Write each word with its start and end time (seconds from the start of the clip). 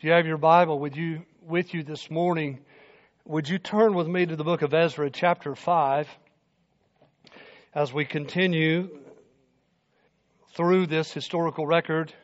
If 0.00 0.04
you 0.04 0.12
have 0.12 0.26
your 0.26 0.38
Bible 0.38 0.78
with 0.78 0.96
you 0.96 1.26
with 1.46 1.74
you 1.74 1.82
this 1.82 2.10
morning, 2.10 2.60
would 3.26 3.46
you 3.46 3.58
turn 3.58 3.92
with 3.92 4.06
me 4.06 4.24
to 4.24 4.34
the 4.34 4.44
book 4.44 4.62
of 4.62 4.72
Ezra, 4.72 5.10
chapter 5.10 5.54
five, 5.54 6.08
as 7.74 7.92
we 7.92 8.06
continue 8.06 8.88
through 10.56 10.86
this 10.86 11.12
historical 11.12 11.66
record 11.66 12.14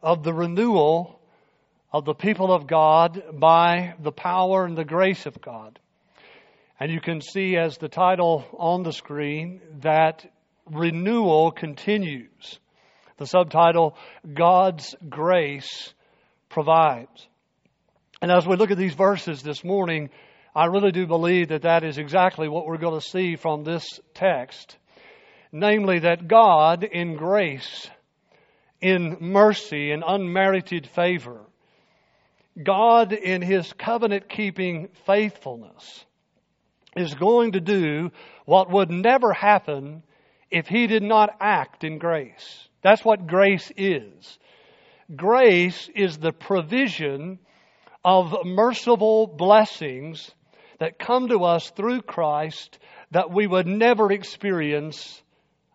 of 0.00 0.22
the 0.22 0.32
renewal 0.32 1.20
of 1.92 2.06
the 2.06 2.14
people 2.14 2.50
of 2.50 2.66
God 2.66 3.22
by 3.34 3.92
the 4.00 4.10
power 4.10 4.64
and 4.64 4.74
the 4.74 4.86
grace 4.86 5.26
of 5.26 5.38
God. 5.38 5.78
And 6.80 6.90
you 6.90 7.02
can 7.02 7.20
see 7.20 7.58
as 7.58 7.76
the 7.76 7.90
title 7.90 8.46
on 8.56 8.84
the 8.84 8.92
screen 8.94 9.60
that 9.80 10.24
renewal 10.64 11.50
continues. 11.50 12.58
The 13.18 13.26
subtitle, 13.26 13.98
God's 14.32 14.96
Grace 15.10 15.92
provides. 16.52 17.26
And 18.20 18.30
as 18.30 18.46
we 18.46 18.56
look 18.56 18.70
at 18.70 18.78
these 18.78 18.94
verses 18.94 19.42
this 19.42 19.64
morning, 19.64 20.10
I 20.54 20.66
really 20.66 20.92
do 20.92 21.06
believe 21.06 21.48
that 21.48 21.62
that 21.62 21.82
is 21.82 21.98
exactly 21.98 22.48
what 22.48 22.66
we're 22.66 22.76
going 22.76 23.00
to 23.00 23.06
see 23.06 23.36
from 23.36 23.64
this 23.64 24.00
text. 24.14 24.76
Namely, 25.50 26.00
that 26.00 26.28
God 26.28 26.84
in 26.84 27.16
grace, 27.16 27.90
in 28.80 29.16
mercy, 29.20 29.90
in 29.90 30.02
unmerited 30.06 30.86
favor, 30.86 31.40
God 32.62 33.12
in 33.12 33.42
His 33.42 33.72
covenant 33.72 34.28
keeping 34.28 34.88
faithfulness 35.06 36.04
is 36.96 37.14
going 37.14 37.52
to 37.52 37.60
do 37.60 38.10
what 38.44 38.70
would 38.70 38.90
never 38.90 39.32
happen 39.32 40.02
if 40.50 40.68
He 40.68 40.86
did 40.86 41.02
not 41.02 41.34
act 41.40 41.82
in 41.82 41.98
grace. 41.98 42.68
That's 42.82 43.04
what 43.04 43.26
grace 43.26 43.72
is. 43.76 44.38
Grace 45.14 45.88
is 45.94 46.18
the 46.18 46.32
provision 46.32 47.38
of 48.04 48.34
merciful 48.44 49.26
blessings 49.26 50.30
that 50.78 50.98
come 50.98 51.28
to 51.28 51.44
us 51.44 51.70
through 51.70 52.02
Christ 52.02 52.78
that 53.10 53.30
we 53.30 53.46
would 53.46 53.66
never 53.66 54.10
experience 54.10 55.22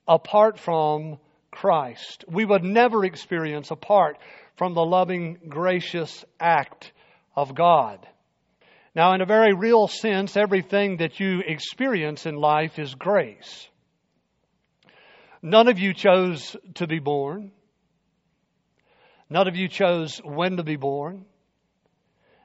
apart 0.07 0.59
from 0.59 1.17
Christ. 1.51 2.25
We 2.27 2.45
would 2.45 2.63
never 2.63 3.05
experience 3.05 3.71
apart 3.71 4.17
from 4.55 4.73
the 4.73 4.83
loving, 4.83 5.37
gracious 5.47 6.25
act 6.39 6.91
of 7.35 7.53
God. 7.53 8.07
Now, 8.95 9.13
in 9.13 9.21
a 9.21 9.25
very 9.25 9.53
real 9.53 9.87
sense, 9.87 10.35
everything 10.35 10.97
that 10.97 11.19
you 11.19 11.41
experience 11.45 12.25
in 12.25 12.35
life 12.35 12.79
is 12.79 12.95
grace. 12.95 13.67
None 15.41 15.67
of 15.67 15.77
you 15.77 15.93
chose 15.93 16.55
to 16.75 16.87
be 16.87 16.99
born. 16.99 17.51
None 19.29 19.47
of 19.47 19.55
you 19.55 19.67
chose 19.67 20.19
when 20.23 20.57
to 20.57 20.63
be 20.63 20.77
born. 20.77 21.25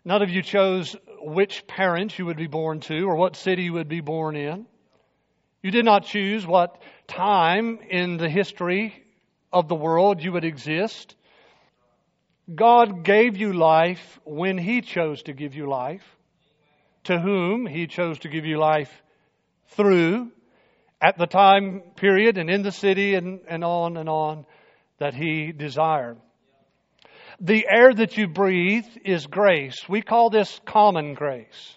None 0.04 0.22
of 0.22 0.30
you 0.30 0.42
chose 0.42 0.96
which 1.20 1.66
parents 1.66 2.18
you 2.18 2.26
would 2.26 2.36
be 2.36 2.48
born 2.48 2.80
to 2.80 3.04
or 3.08 3.14
what 3.14 3.36
city 3.36 3.64
you 3.64 3.74
would 3.74 3.88
be 3.88 4.00
born 4.00 4.34
in. 4.34 4.66
You 5.62 5.70
did 5.70 5.84
not 5.84 6.04
choose 6.04 6.44
what 6.44 6.82
time 7.06 7.78
in 7.88 8.16
the 8.16 8.28
history 8.28 9.04
of 9.52 9.68
the 9.68 9.76
world 9.76 10.22
you 10.22 10.32
would 10.32 10.44
exist. 10.44 11.14
God 12.52 13.04
gave 13.04 13.36
you 13.36 13.52
life 13.52 14.20
when 14.24 14.58
He 14.58 14.80
chose 14.80 15.22
to 15.24 15.32
give 15.32 15.54
you 15.54 15.68
life, 15.68 16.04
to 17.04 17.20
whom 17.20 17.64
He 17.64 17.86
chose 17.86 18.18
to 18.20 18.28
give 18.28 18.44
you 18.44 18.58
life 18.58 18.90
through, 19.68 20.32
at 21.00 21.16
the 21.16 21.26
time 21.26 21.80
period 21.94 22.38
and 22.38 22.50
in 22.50 22.62
the 22.62 22.72
city 22.72 23.14
and, 23.14 23.40
and 23.48 23.62
on 23.64 23.96
and 23.96 24.08
on 24.08 24.46
that 24.98 25.14
He 25.14 25.52
desired. 25.52 26.18
The 27.44 27.66
air 27.68 27.92
that 27.92 28.16
you 28.16 28.28
breathe 28.28 28.86
is 29.04 29.26
grace. 29.26 29.88
We 29.88 30.00
call 30.00 30.30
this 30.30 30.60
common 30.64 31.14
grace. 31.14 31.76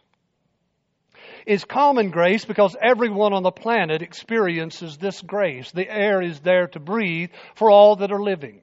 It's 1.48 1.66
common 1.66 2.12
grace 2.12 2.46
because 2.46 2.76
everyone 2.80 3.34
on 3.34 3.42
the 3.42 3.52
planet 3.52 4.04
experiences 4.04 4.98
this 4.98 5.20
grace. 5.22 5.72
The 5.72 5.90
air 5.90 6.22
is 6.22 6.40
there 6.42 6.68
to 6.68 6.80
breathe 6.80 7.32
for 7.56 7.72
all 7.72 7.96
that 7.96 8.12
are 8.12 8.22
living. 8.22 8.62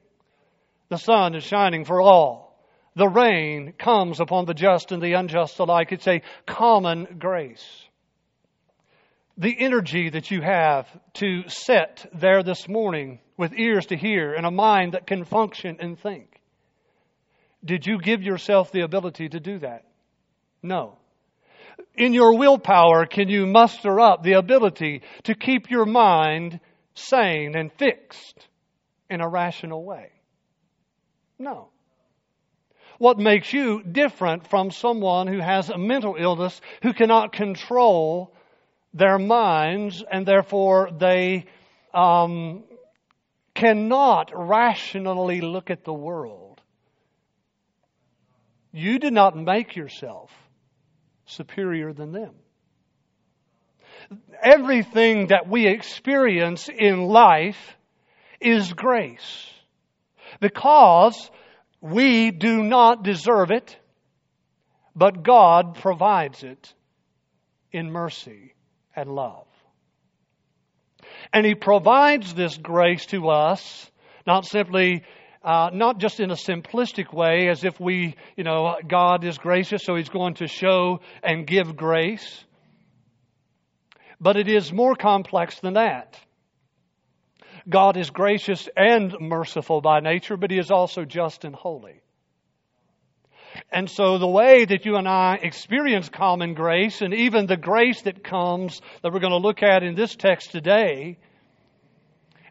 The 0.87 0.97
sun 0.97 1.35
is 1.35 1.43
shining 1.43 1.83
for 1.83 2.01
all. 2.01 2.57
The 2.95 3.09
rain 3.09 3.73
comes 3.77 4.21
upon 4.21 4.45
the 4.45 4.53
just 4.53 4.93
and 4.93 5.03
the 5.03 5.13
unjust 5.13 5.59
alike. 5.59 5.91
It's 5.91 6.07
a 6.07 6.21
common 6.45 7.17
grace. 7.19 7.65
The 9.37 9.55
energy 9.59 10.09
that 10.09 10.31
you 10.31 10.41
have 10.41 10.87
to 11.15 11.49
sit 11.49 12.05
there 12.13 12.43
this 12.43 12.69
morning 12.69 13.19
with 13.35 13.51
ears 13.51 13.87
to 13.87 13.97
hear 13.97 14.33
and 14.33 14.45
a 14.45 14.51
mind 14.51 14.93
that 14.93 15.05
can 15.05 15.25
function 15.25 15.77
and 15.81 15.99
think 15.99 16.32
did 17.63 17.85
you 17.85 17.99
give 17.99 18.21
yourself 18.21 18.71
the 18.71 18.81
ability 18.81 19.29
to 19.29 19.39
do 19.39 19.59
that? 19.59 19.85
No. 20.61 20.97
In 21.95 22.13
your 22.13 22.37
willpower, 22.37 23.05
can 23.05 23.29
you 23.29 23.45
muster 23.45 23.99
up 23.99 24.23
the 24.23 24.33
ability 24.33 25.01
to 25.23 25.35
keep 25.35 25.69
your 25.69 25.85
mind 25.85 26.59
sane 26.95 27.55
and 27.55 27.71
fixed 27.73 28.47
in 29.09 29.21
a 29.21 29.27
rational 29.27 29.83
way? 29.83 30.11
No. 31.39 31.69
What 32.99 33.17
makes 33.17 33.51
you 33.51 33.81
different 33.83 34.47
from 34.47 34.71
someone 34.71 35.27
who 35.27 35.39
has 35.39 35.69
a 35.69 35.77
mental 35.77 36.15
illness 36.17 36.59
who 36.83 36.93
cannot 36.93 37.33
control 37.33 38.33
their 38.93 39.17
minds 39.17 40.03
and 40.09 40.25
therefore 40.25 40.89
they 40.95 41.45
um, 41.93 42.63
cannot 43.55 44.31
rationally 44.33 45.41
look 45.41 45.69
at 45.69 45.83
the 45.83 45.93
world? 45.93 46.42
You 48.73 48.97
did 48.97 49.13
not 49.13 49.37
make 49.37 49.75
yourself 49.75 50.31
superior 51.25 51.93
than 51.93 52.11
them. 52.11 52.33
Everything 54.41 55.27
that 55.27 55.47
we 55.47 55.67
experience 55.67 56.69
in 56.69 57.03
life 57.03 57.77
is 58.41 58.73
grace 58.73 59.49
because 60.41 61.29
we 61.79 62.31
do 62.31 62.63
not 62.63 63.03
deserve 63.03 63.51
it, 63.51 63.77
but 64.95 65.23
God 65.23 65.75
provides 65.75 66.43
it 66.43 66.73
in 67.71 67.91
mercy 67.91 68.55
and 68.95 69.09
love. 69.09 69.47
And 71.31 71.45
He 71.45 71.55
provides 71.55 72.33
this 72.33 72.57
grace 72.57 73.05
to 73.07 73.29
us 73.29 73.91
not 74.25 74.45
simply 74.45 75.03
uh, 75.43 75.69
not 75.73 75.97
just 75.97 76.19
in 76.19 76.31
a 76.31 76.35
simplistic 76.35 77.13
way, 77.13 77.49
as 77.49 77.63
if 77.63 77.79
we, 77.79 78.15
you 78.37 78.43
know, 78.43 78.77
God 78.87 79.25
is 79.25 79.37
gracious, 79.37 79.83
so 79.83 79.95
He's 79.95 80.09
going 80.09 80.35
to 80.35 80.47
show 80.47 81.01
and 81.21 81.45
give 81.45 81.75
grace. 81.75 82.43
But 84.21 84.37
it 84.37 84.47
is 84.47 84.71
more 84.71 84.95
complex 84.95 85.59
than 85.59 85.73
that. 85.73 86.17
God 87.67 87.97
is 87.97 88.09
gracious 88.09 88.69
and 88.75 89.13
merciful 89.19 89.81
by 89.81 89.99
nature, 89.99 90.37
but 90.37 90.51
He 90.51 90.57
is 90.57 90.71
also 90.71 91.03
just 91.03 91.43
and 91.43 91.53
holy. 91.53 92.01
And 93.71 93.89
so 93.89 94.17
the 94.17 94.27
way 94.27 94.65
that 94.65 94.85
you 94.85 94.95
and 94.95 95.07
I 95.07 95.39
experience 95.41 96.09
common 96.09 96.53
grace, 96.53 97.01
and 97.01 97.13
even 97.13 97.45
the 97.45 97.57
grace 97.57 98.01
that 98.03 98.23
comes 98.23 98.81
that 99.01 99.13
we're 99.13 99.19
going 99.19 99.31
to 99.31 99.37
look 99.37 99.61
at 99.61 99.83
in 99.83 99.95
this 99.95 100.15
text 100.15 100.51
today, 100.51 101.19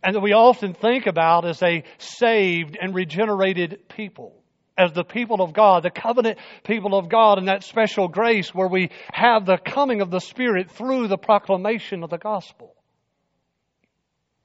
and 0.03 0.15
that 0.15 0.21
we 0.21 0.33
often 0.33 0.75
think 0.75 1.07
about 1.07 1.45
as 1.45 1.63
a 1.63 1.85
saved 1.99 2.77
and 2.81 2.95
regenerated 2.95 3.89
people, 3.89 4.35
as 4.77 4.93
the 4.93 5.05
people 5.05 5.41
of 5.41 5.53
God, 5.53 5.83
the 5.83 5.91
covenant 5.91 6.39
people 6.65 6.97
of 6.97 7.09
God, 7.09 7.39
and 7.39 7.49
that 7.49 7.63
special 7.65 8.09
grace 8.09 8.55
where 8.55 8.69
we 8.69 8.91
have 9.13 9.47
the 9.47 9.59
coming 9.59 10.01
of 10.01 10.11
the 10.11 10.21
Spirit 10.21 10.71
through 10.71 11.09
the 11.09 11.19
proclamation 11.19 12.03
of 12.03 12.11
the 12.11 12.19
gospel. 12.19 12.75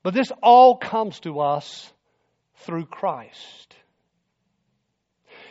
But 0.04 0.14
this 0.14 0.32
all 0.42 0.78
comes 0.78 1.20
to 1.22 1.40
us 1.40 1.92
through 2.60 2.86
Christ. 2.86 3.76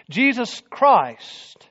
Jesus 0.08 0.62
Christ 0.70 1.68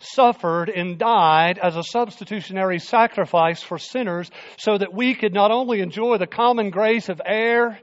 suffered 0.00 0.68
and 0.68 0.98
died 0.98 1.58
as 1.62 1.76
a 1.76 1.82
substitutionary 1.82 2.78
sacrifice 2.78 3.62
for 3.62 3.78
sinners 3.78 4.30
so 4.58 4.76
that 4.76 4.92
we 4.92 5.14
could 5.14 5.34
not 5.34 5.50
only 5.50 5.80
enjoy 5.80 6.18
the 6.18 6.26
common 6.26 6.70
grace 6.70 7.08
of 7.08 7.20
air 7.24 7.78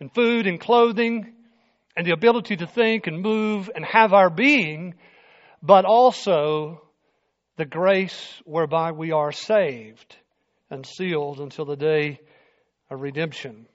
and 0.00 0.12
food 0.14 0.46
and 0.46 0.60
clothing 0.60 1.34
and 1.96 2.06
the 2.06 2.12
ability 2.12 2.56
to 2.56 2.66
think 2.66 3.06
and 3.06 3.20
move 3.20 3.70
and 3.74 3.84
have 3.84 4.12
our 4.12 4.30
being, 4.30 4.94
but 5.62 5.84
also 5.84 6.82
the 7.56 7.64
grace 7.64 8.40
whereby 8.44 8.92
we 8.92 9.12
are 9.12 9.32
saved 9.32 10.16
and 10.70 10.86
sealed 10.86 11.40
until 11.40 11.64
the 11.64 11.76
day 11.76 12.20
of 12.90 13.00
redemption. 13.00 13.66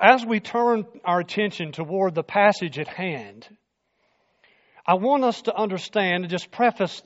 As 0.00 0.24
we 0.24 0.40
turn 0.40 0.86
our 1.04 1.20
attention 1.20 1.72
toward 1.72 2.14
the 2.14 2.22
passage 2.22 2.78
at 2.78 2.88
hand, 2.88 3.48
I 4.88 4.94
want 4.94 5.22
us 5.22 5.42
to 5.42 5.54
understand 5.54 6.24
and 6.24 6.30
just 6.30 6.50
preface 6.50 7.02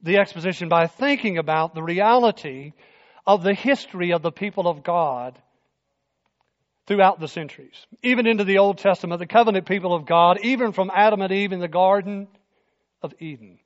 the 0.00 0.18
exposition 0.18 0.68
by 0.68 0.86
thinking 0.86 1.38
about 1.38 1.74
the 1.74 1.82
reality 1.82 2.72
of 3.26 3.42
the 3.42 3.52
history 3.52 4.12
of 4.12 4.22
the 4.22 4.30
people 4.30 4.68
of 4.68 4.84
God 4.84 5.36
throughout 6.86 7.18
the 7.18 7.26
centuries, 7.26 7.74
even 8.04 8.28
into 8.28 8.44
the 8.44 8.58
Old 8.58 8.78
Testament, 8.78 9.18
the 9.18 9.26
covenant 9.26 9.66
people 9.66 9.92
of 9.92 10.06
God, 10.06 10.38
even 10.44 10.70
from 10.70 10.88
Adam 10.94 11.20
and 11.20 11.32
Eve 11.32 11.50
in 11.50 11.58
the 11.58 11.66
Garden 11.66 12.28
of 13.02 13.12
Eden. 13.18 13.58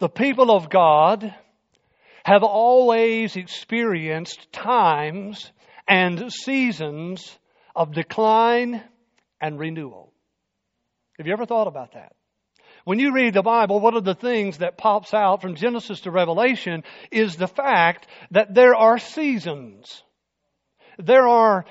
The 0.00 0.08
people 0.08 0.50
of 0.50 0.68
God 0.68 1.32
have 2.24 2.42
always 2.42 3.36
experienced 3.36 4.52
times 4.52 5.52
and 5.86 6.32
seasons 6.32 7.38
of 7.76 7.94
decline 7.94 8.82
and 9.40 9.56
renewal. 9.56 10.07
Have 11.18 11.26
you 11.26 11.32
ever 11.32 11.46
thought 11.46 11.66
about 11.66 11.94
that? 11.94 12.12
When 12.84 13.00
you 13.00 13.12
read 13.12 13.34
the 13.34 13.42
Bible, 13.42 13.80
one 13.80 13.96
of 13.96 14.04
the 14.04 14.14
things 14.14 14.58
that 14.58 14.78
pops 14.78 15.12
out 15.12 15.42
from 15.42 15.56
Genesis 15.56 16.02
to 16.02 16.12
Revelation 16.12 16.84
is 17.10 17.34
the 17.34 17.48
fact 17.48 18.06
that 18.30 18.54
there 18.54 18.76
are 18.76 18.98
seasons. 18.98 20.04
There 20.96 21.26
are, 21.26 21.64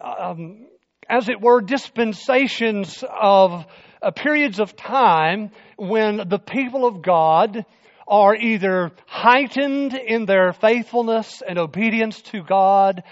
um, 0.00 0.66
as 1.08 1.28
it 1.28 1.40
were, 1.40 1.60
dispensations 1.60 3.04
of 3.08 3.66
uh, 4.02 4.10
periods 4.10 4.58
of 4.58 4.74
time 4.74 5.52
when 5.76 6.28
the 6.28 6.40
people 6.40 6.84
of 6.84 7.00
God 7.00 7.64
are 8.08 8.34
either 8.34 8.90
heightened 9.06 9.94
in 9.94 10.26
their 10.26 10.52
faithfulness 10.52 11.40
and 11.46 11.56
obedience 11.56 12.20
to 12.22 12.42
God 12.42 13.04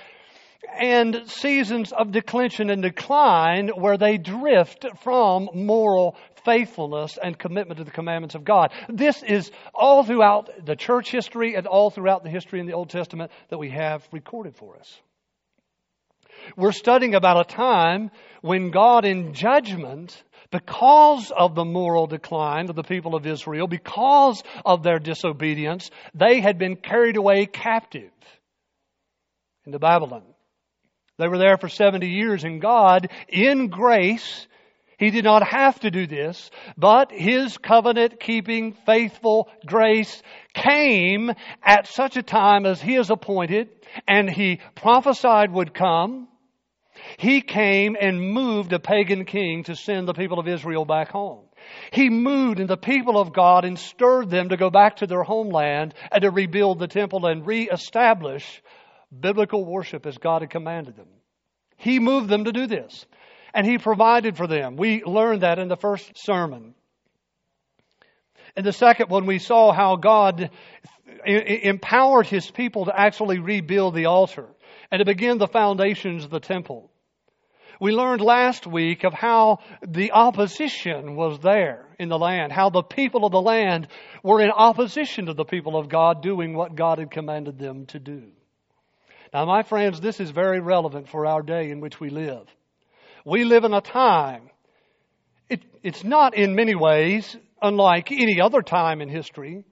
and 0.75 1.23
seasons 1.27 1.93
of 1.93 2.13
declension 2.13 2.71
and 2.71 2.83
decline 2.83 3.69
where 3.69 3.97
they 3.97 4.19
drift 4.19 4.87
from 5.03 5.49
moral 5.55 6.17
faithfulness 6.45 7.19
and 7.23 7.39
commitment 7.39 7.79
to 7.79 7.85
the 7.85 7.91
commandments 7.91 8.35
of 8.35 8.45
God. 8.45 8.73
This 8.89 9.23
is 9.23 9.51
all 9.75 10.05
throughout 10.05 10.51
the 10.65 10.77
church 10.77 11.11
history 11.11 11.55
and 11.55 11.67
all 11.67 11.91
throughout 11.91 12.23
the 12.23 12.31
history 12.31 12.61
in 12.61 12.67
the 12.67 12.75
Old 12.75 12.91
Testament 12.91 13.33
that 13.51 13.59
we 13.59 13.71
have 13.71 14.07
recorded 14.13 14.57
for 14.57 14.77
us. 14.77 15.01
We're 16.57 16.73
studying 16.73 17.15
about 17.15 17.51
a 17.51 17.55
time 17.55 18.11
when 18.43 18.71
God 18.71 19.05
in 19.05 19.35
judgment 19.35 20.23
because 20.53 21.33
of 21.37 21.55
the 21.55 21.65
moral 21.65 22.07
decline 22.07 22.69
of 22.69 22.77
the 22.77 22.85
people 22.85 23.17
of 23.17 23.27
Israel, 23.27 23.67
because 23.67 24.43
of 24.65 24.83
their 24.83 24.99
disobedience, 24.99 25.91
they 26.15 26.41
had 26.41 26.59
been 26.59 26.77
carried 26.77 27.17
away 27.17 27.47
captive 27.47 28.13
into 29.65 29.79
Babylon. 29.81 30.23
They 31.19 31.29
were 31.29 31.39
there 31.39 31.57
for 31.57 31.69
70 31.69 32.07
years, 32.07 32.45
and 32.45 32.61
God, 32.61 33.09
in 33.29 33.69
grace, 33.69 34.47
He 34.99 35.11
did 35.11 35.25
not 35.25 35.47
have 35.47 35.81
to 35.81 35.91
do 35.91 36.07
this, 36.07 36.51
but 36.77 37.11
His 37.11 37.57
covenant 37.57 38.21
keeping, 38.21 38.73
faithful 38.85 39.49
grace 39.65 40.23
came 40.53 41.33
at 41.63 41.87
such 41.87 42.17
a 42.17 42.23
time 42.23 42.67
as 42.67 42.83
He 42.83 42.95
has 42.95 43.11
appointed, 43.11 43.69
and 44.07 44.29
He 44.29 44.61
prophesied 44.75 45.53
would 45.53 45.73
come. 45.73 46.29
He 47.19 47.41
came 47.41 47.97
and 47.99 48.33
moved 48.33 48.73
a 48.73 48.79
pagan 48.79 49.25
king 49.25 49.65
to 49.65 49.77
send 49.77 50.09
the 50.09 50.15
people 50.15 50.39
of 50.39 50.49
Israel 50.49 50.85
back 50.85 51.11
home. 51.11 51.45
He 51.93 52.11
moved 52.11 52.67
the 52.67 52.77
people 52.77 53.19
of 53.19 53.33
God 53.33 53.65
and 53.65 53.79
stirred 53.79 54.31
them 54.31 54.51
to 54.51 54.57
go 54.57 54.71
back 54.71 54.97
to 54.97 55.07
their 55.07 55.23
homeland 55.23 55.95
and 56.13 56.23
to 56.23 56.31
rebuild 56.31 56.79
the 56.79 56.89
temple 56.89 57.27
and 57.27 57.47
reestablish 57.47 58.63
biblical 59.13 59.65
worship 59.65 60.07
as 60.07 60.19
God 60.19 60.43
had 60.43 60.51
commanded 60.51 60.97
them. 60.97 61.09
He 61.77 61.99
moved 61.99 62.29
them 62.29 62.45
to 62.45 62.53
do 62.53 62.67
this. 62.67 63.07
And 63.55 63.67
He 63.67 63.79
provided 63.79 64.37
for 64.37 64.47
them. 64.47 64.77
We 64.77 65.03
learned 65.05 65.43
that 65.43 65.59
in 65.59 65.69
the 65.69 65.77
first 65.77 66.19
sermon. 66.19 66.75
In 68.57 68.65
the 68.65 68.73
second 68.73 69.11
one, 69.11 69.27
we 69.27 69.39
saw 69.39 69.73
how 69.73 69.97
God 69.97 70.51
empowered 71.25 72.27
His 72.27 72.51
people 72.51 72.87
to 72.87 72.99
actually 72.99 73.39
rebuild 73.39 73.95
the 73.95 74.07
altar 74.07 74.47
and 74.91 75.01
to 75.01 75.05
begin 75.05 75.39
the 75.39 75.47
foundations 75.47 76.25
of 76.25 76.31
the 76.31 76.41
temple. 76.41 76.91
We 77.81 77.93
learned 77.93 78.23
last 78.23 78.67
week 78.67 79.05
of 79.05 79.13
how 79.13 79.59
the 79.87 80.13
opposition 80.13 81.15
was 81.15 81.39
there 81.41 81.85
in 81.99 82.09
the 82.09 82.19
land, 82.19 82.53
how 82.53 82.71
the 82.71 82.83
people 82.83 83.27
of 83.27 83.33
the 83.33 83.43
land 83.43 83.89
were 84.23 84.41
in 84.41 84.51
opposition 84.51 85.27
to 85.27 85.35
the 85.35 85.45
people 85.45 85.77
of 85.77 85.89
God 85.89 86.23
doing 86.23 86.55
what 86.55 86.75
God 86.75 86.99
had 86.99 87.11
commanded 87.11 87.59
them 87.59 87.85
to 87.87 87.99
do. 87.99 88.33
Now, 89.37 89.45
my 89.45 89.65
friends, 89.65 90.01
this 90.01 90.19
is 90.19 90.31
very 90.31 90.61
relevant 90.61 91.11
for 91.11 91.27
our 91.27 91.43
day 91.43 91.71
in 91.71 91.81
which 91.81 92.01
we 92.01 92.09
live. 92.09 92.47
We 93.23 93.45
live 93.45 93.65
in 93.65 93.75
a 93.75 93.83
time, 93.83 94.49
it, 95.51 95.63
it's 95.83 96.03
not 96.03 96.35
in 96.35 96.55
many 96.55 96.75
ways 96.75 97.37
unlike 97.61 98.11
any 98.11 98.41
other 98.41 98.63
time 98.63 99.03
in 99.03 99.11
history, 99.11 99.63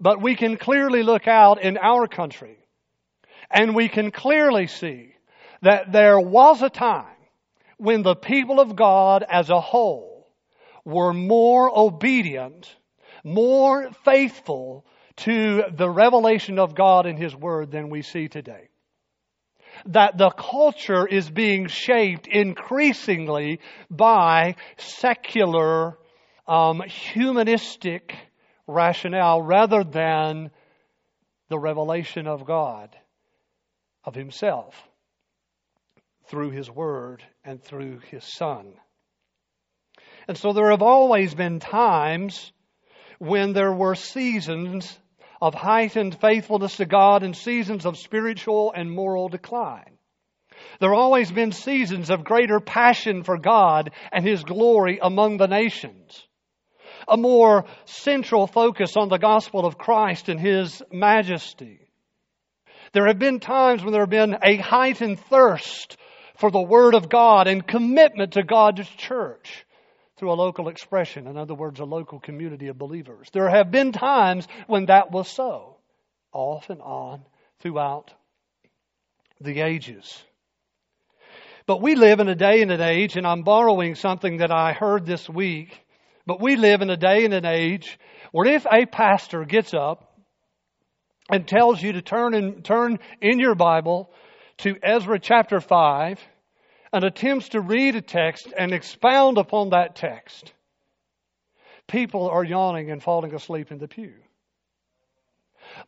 but 0.00 0.22
we 0.22 0.34
can 0.34 0.56
clearly 0.56 1.02
look 1.02 1.28
out 1.28 1.60
in 1.62 1.76
our 1.76 2.06
country 2.08 2.56
and 3.50 3.74
we 3.74 3.90
can 3.90 4.12
clearly 4.12 4.66
see 4.66 5.14
that 5.60 5.92
there 5.92 6.18
was 6.18 6.62
a 6.62 6.70
time 6.70 7.04
when 7.76 8.02
the 8.02 8.16
people 8.16 8.60
of 8.60 8.76
God 8.76 9.26
as 9.28 9.50
a 9.50 9.60
whole 9.60 10.26
were 10.86 11.12
more 11.12 11.70
obedient, 11.70 12.74
more 13.24 13.90
faithful 14.06 14.86
to 15.16 15.64
the 15.70 15.90
revelation 15.90 16.58
of 16.58 16.74
God 16.74 17.04
in 17.04 17.18
His 17.18 17.36
Word 17.36 17.70
than 17.70 17.90
we 17.90 18.00
see 18.00 18.28
today. 18.28 18.70
That 19.86 20.16
the 20.16 20.30
culture 20.30 21.06
is 21.06 21.28
being 21.28 21.66
shaped 21.66 22.26
increasingly 22.26 23.60
by 23.90 24.56
secular, 24.76 25.98
um, 26.46 26.82
humanistic 26.82 28.14
rationale 28.66 29.42
rather 29.42 29.84
than 29.84 30.50
the 31.48 31.58
revelation 31.58 32.26
of 32.26 32.46
God, 32.46 32.96
of 34.04 34.14
Himself 34.14 34.74
through 36.28 36.50
His 36.50 36.70
Word 36.70 37.22
and 37.44 37.62
through 37.62 38.00
His 38.10 38.24
Son. 38.24 38.74
And 40.28 40.36
so 40.36 40.52
there 40.52 40.70
have 40.70 40.82
always 40.82 41.34
been 41.34 41.58
times 41.60 42.52
when 43.18 43.52
there 43.52 43.72
were 43.72 43.94
seasons 43.94 44.98
of 45.42 45.54
heightened 45.54 46.18
faithfulness 46.20 46.76
to 46.76 46.86
God 46.86 47.24
and 47.24 47.36
seasons 47.36 47.84
of 47.84 47.98
spiritual 47.98 48.72
and 48.72 48.88
moral 48.88 49.28
decline. 49.28 49.98
There 50.78 50.90
have 50.90 50.98
always 50.98 51.32
been 51.32 51.50
seasons 51.50 52.10
of 52.10 52.22
greater 52.22 52.60
passion 52.60 53.24
for 53.24 53.36
God 53.36 53.90
and 54.12 54.24
His 54.24 54.44
glory 54.44 55.00
among 55.02 55.38
the 55.38 55.48
nations. 55.48 56.26
A 57.08 57.16
more 57.16 57.64
central 57.86 58.46
focus 58.46 58.96
on 58.96 59.08
the 59.08 59.18
gospel 59.18 59.66
of 59.66 59.76
Christ 59.76 60.28
and 60.28 60.38
His 60.38 60.80
majesty. 60.92 61.88
There 62.92 63.08
have 63.08 63.18
been 63.18 63.40
times 63.40 63.82
when 63.82 63.92
there 63.92 64.02
have 64.02 64.10
been 64.10 64.36
a 64.44 64.58
heightened 64.58 65.18
thirst 65.18 65.96
for 66.36 66.52
the 66.52 66.62
Word 66.62 66.94
of 66.94 67.08
God 67.08 67.48
and 67.48 67.66
commitment 67.66 68.34
to 68.34 68.44
God's 68.44 68.88
church 68.90 69.66
through 70.22 70.30
a 70.30 70.34
local 70.34 70.68
expression. 70.68 71.26
In 71.26 71.36
other 71.36 71.54
words, 71.54 71.80
a 71.80 71.84
local 71.84 72.20
community 72.20 72.68
of 72.68 72.78
believers. 72.78 73.26
There 73.32 73.50
have 73.50 73.72
been 73.72 73.90
times 73.90 74.46
when 74.68 74.86
that 74.86 75.10
was 75.10 75.28
so, 75.28 75.78
off 76.32 76.70
and 76.70 76.80
on 76.80 77.22
throughout 77.58 78.14
the 79.40 79.62
ages. 79.62 80.22
But 81.66 81.82
we 81.82 81.96
live 81.96 82.20
in 82.20 82.28
a 82.28 82.36
day 82.36 82.62
and 82.62 82.70
an 82.70 82.80
age, 82.80 83.16
and 83.16 83.26
I'm 83.26 83.42
borrowing 83.42 83.96
something 83.96 84.36
that 84.36 84.52
I 84.52 84.72
heard 84.74 85.06
this 85.06 85.28
week, 85.28 85.76
but 86.24 86.40
we 86.40 86.54
live 86.54 86.82
in 86.82 86.90
a 86.90 86.96
day 86.96 87.24
and 87.24 87.34
an 87.34 87.44
age 87.44 87.98
where 88.30 88.46
if 88.46 88.64
a 88.70 88.86
pastor 88.86 89.44
gets 89.44 89.74
up 89.74 90.20
and 91.30 91.48
tells 91.48 91.82
you 91.82 91.94
to 91.94 92.00
turn 92.00 92.34
in, 92.34 92.62
turn 92.62 93.00
in 93.20 93.40
your 93.40 93.56
Bible 93.56 94.08
to 94.58 94.76
Ezra 94.84 95.18
chapter 95.18 95.60
5 95.60 96.20
and 96.92 97.04
attempts 97.04 97.50
to 97.50 97.60
read 97.60 97.96
a 97.96 98.02
text 98.02 98.52
and 98.56 98.72
expound 98.72 99.38
upon 99.38 99.70
that 99.70 99.96
text, 99.96 100.52
people 101.88 102.28
are 102.28 102.44
yawning 102.44 102.90
and 102.90 103.02
falling 103.02 103.34
asleep 103.34 103.72
in 103.72 103.78
the 103.78 103.88
pew. 103.88 104.12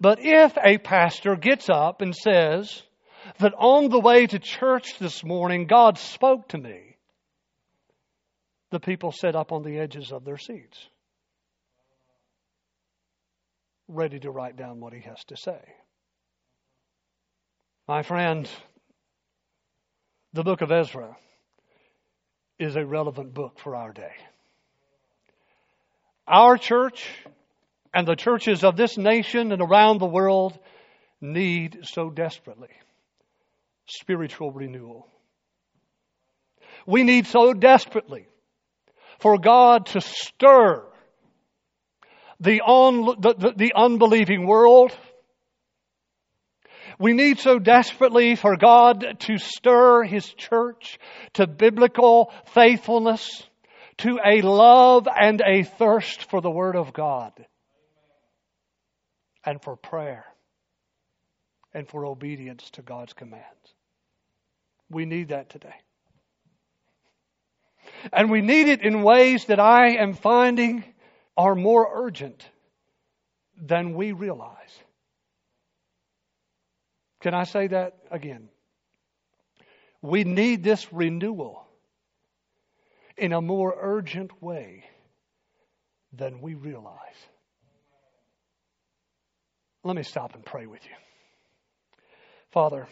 But 0.00 0.18
if 0.20 0.56
a 0.56 0.78
pastor 0.78 1.36
gets 1.36 1.68
up 1.68 2.00
and 2.00 2.14
says 2.14 2.82
that 3.38 3.54
on 3.58 3.90
the 3.90 4.00
way 4.00 4.26
to 4.26 4.38
church 4.38 4.98
this 4.98 5.22
morning, 5.22 5.66
God 5.66 5.98
spoke 5.98 6.48
to 6.48 6.58
me, 6.58 6.96
the 8.70 8.80
people 8.80 9.12
sit 9.12 9.36
up 9.36 9.52
on 9.52 9.62
the 9.62 9.78
edges 9.78 10.10
of 10.10 10.24
their 10.24 10.38
seats, 10.38 10.88
ready 13.88 14.18
to 14.20 14.30
write 14.30 14.56
down 14.56 14.80
what 14.80 14.92
he 14.92 15.00
has 15.00 15.22
to 15.26 15.36
say. 15.36 15.60
My 17.86 18.02
friend, 18.02 18.48
the 20.34 20.42
book 20.42 20.62
of 20.62 20.72
Ezra 20.72 21.16
is 22.58 22.74
a 22.74 22.84
relevant 22.84 23.32
book 23.32 23.60
for 23.60 23.76
our 23.76 23.92
day. 23.92 24.12
Our 26.26 26.58
church 26.58 27.08
and 27.94 28.06
the 28.06 28.16
churches 28.16 28.64
of 28.64 28.76
this 28.76 28.98
nation 28.98 29.52
and 29.52 29.62
around 29.62 30.00
the 30.00 30.06
world 30.06 30.58
need 31.20 31.78
so 31.84 32.10
desperately 32.10 32.70
spiritual 33.86 34.50
renewal. 34.50 35.06
We 36.84 37.04
need 37.04 37.26
so 37.26 37.52
desperately 37.52 38.26
for 39.20 39.38
God 39.38 39.86
to 39.86 40.00
stir 40.00 40.84
the, 42.40 42.60
the, 43.20 43.34
the, 43.34 43.52
the 43.56 43.72
unbelieving 43.76 44.46
world 44.46 44.96
We 46.98 47.12
need 47.12 47.38
so 47.38 47.58
desperately 47.58 48.36
for 48.36 48.56
God 48.56 49.16
to 49.20 49.38
stir 49.38 50.04
His 50.04 50.26
church 50.26 50.98
to 51.34 51.46
biblical 51.46 52.32
faithfulness, 52.46 53.42
to 53.98 54.18
a 54.24 54.42
love 54.42 55.08
and 55.08 55.40
a 55.40 55.64
thirst 55.64 56.30
for 56.30 56.40
the 56.40 56.50
Word 56.50 56.76
of 56.76 56.92
God, 56.92 57.32
and 59.44 59.60
for 59.62 59.76
prayer, 59.76 60.24
and 61.72 61.88
for 61.88 62.06
obedience 62.06 62.70
to 62.70 62.82
God's 62.82 63.12
commands. 63.12 63.44
We 64.90 65.04
need 65.04 65.28
that 65.28 65.50
today. 65.50 65.74
And 68.12 68.30
we 68.30 68.40
need 68.40 68.68
it 68.68 68.82
in 68.82 69.02
ways 69.02 69.46
that 69.46 69.60
I 69.60 69.96
am 69.96 70.14
finding 70.14 70.84
are 71.36 71.54
more 71.54 71.88
urgent 71.92 72.48
than 73.60 73.94
we 73.94 74.12
realize. 74.12 74.83
Can 77.24 77.32
I 77.32 77.44
say 77.44 77.68
that 77.68 77.94
again? 78.10 78.50
We 80.02 80.24
need 80.24 80.62
this 80.62 80.92
renewal 80.92 81.66
in 83.16 83.32
a 83.32 83.40
more 83.40 83.74
urgent 83.80 84.42
way 84.42 84.84
than 86.12 86.42
we 86.42 86.52
realize. 86.52 86.98
Let 89.84 89.96
me 89.96 90.02
stop 90.02 90.34
and 90.34 90.44
pray 90.44 90.66
with 90.66 90.84
you. 90.84 90.94
Father, 92.50 92.86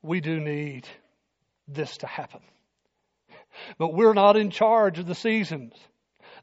we 0.00 0.20
do 0.20 0.38
need 0.38 0.86
this 1.66 1.96
to 1.96 2.06
happen. 2.06 2.42
But 3.78 3.94
we're 3.94 4.14
not 4.14 4.36
in 4.36 4.50
charge 4.50 5.00
of 5.00 5.08
the 5.08 5.16
seasons. 5.16 5.74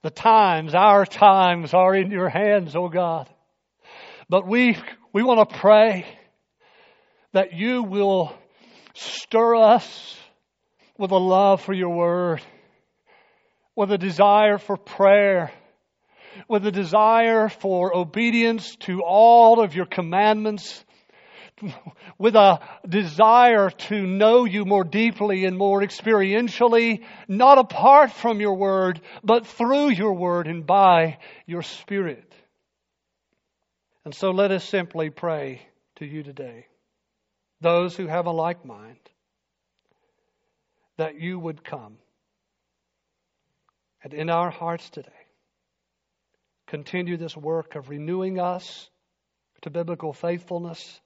The 0.02 0.10
times, 0.10 0.76
our 0.76 1.06
times 1.06 1.74
are 1.74 1.96
in 1.96 2.12
your 2.12 2.28
hands, 2.28 2.76
oh 2.76 2.90
God. 2.90 3.30
But 4.28 4.46
we, 4.46 4.78
we 5.14 5.24
want 5.24 5.50
to 5.50 5.58
pray 5.58 6.06
that 7.36 7.52
you 7.52 7.84
will 7.84 8.34
stir 8.94 9.58
us 9.58 10.18
with 10.98 11.12
a 11.12 11.18
love 11.18 11.62
for 11.62 11.74
your 11.74 11.94
word, 11.94 12.42
with 13.76 13.92
a 13.92 13.98
desire 13.98 14.58
for 14.58 14.78
prayer, 14.78 15.52
with 16.48 16.66
a 16.66 16.72
desire 16.72 17.50
for 17.50 17.94
obedience 17.94 18.78
to 18.78 19.02
all 19.02 19.60
of 19.60 19.76
your 19.76 19.86
commandments, 19.86 20.86
with 22.18 22.36
a 22.36 22.62
desire 22.88 23.70
to 23.70 24.08
know 24.08 24.46
you 24.46 24.64
more 24.64 24.86
deeply 24.86 25.44
and 25.44 25.58
more 25.58 25.82
experientially, 25.82 27.04
not 27.28 27.58
apart 27.58 28.12
from 28.12 28.40
your 28.40 28.56
word, 28.56 29.02
but 29.26 29.46
through 29.46 29.90
your 29.90 30.14
word 30.14 30.48
and 30.48 30.66
by 30.66 31.18
your 31.46 31.64
spirit. 31.64 32.34
And 34.06 34.16
so 34.16 34.32
let 34.32 34.52
us 34.52 34.64
simply 34.64 35.10
pray 35.10 35.68
to 35.98 36.06
you 36.06 36.24
today, 36.24 36.68
those 37.62 37.96
who 37.96 38.08
have 38.08 38.26
a 38.26 38.32
like 38.32 38.66
mind, 38.66 39.00
that 40.98 41.20
you 41.20 41.40
would 41.40 41.64
come 41.64 41.98
and 44.04 44.14
in 44.14 44.30
our 44.30 44.50
hearts 44.50 44.90
today 44.90 45.10
continue 46.68 47.18
this 47.18 47.36
work 47.36 47.76
of 47.76 47.90
renewing 47.90 48.40
us 48.40 48.90
to 49.62 49.70
biblical 49.70 50.14
faithfulness 50.14 51.02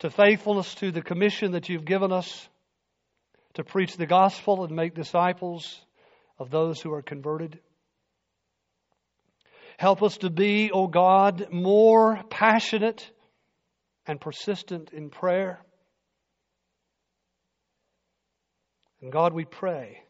to 0.00 0.10
faithfulness 0.10 0.74
to 0.76 0.90
the 0.90 1.02
commission 1.02 1.52
that 1.52 1.68
you've 1.68 1.84
given 1.84 2.10
us 2.10 2.48
to 3.54 3.64
preach 3.64 3.96
the 3.96 4.06
gospel 4.06 4.64
and 4.64 4.74
make 4.74 4.94
disciples 4.94 5.80
of 6.38 6.50
those 6.50 6.80
who 6.80 6.92
are 6.92 7.02
converted. 7.02 7.58
Help 9.78 10.02
us 10.02 10.16
to 10.18 10.30
be, 10.30 10.70
O 10.72 10.82
oh 10.82 10.86
God, 10.86 11.48
more 11.52 12.22
passionate 12.30 13.10
and 14.10 14.20
persistent 14.20 14.90
in 14.92 15.08
prayer. 15.08 15.60
And 19.00 19.12
God, 19.12 19.32
we 19.32 19.44
pray 19.44 20.02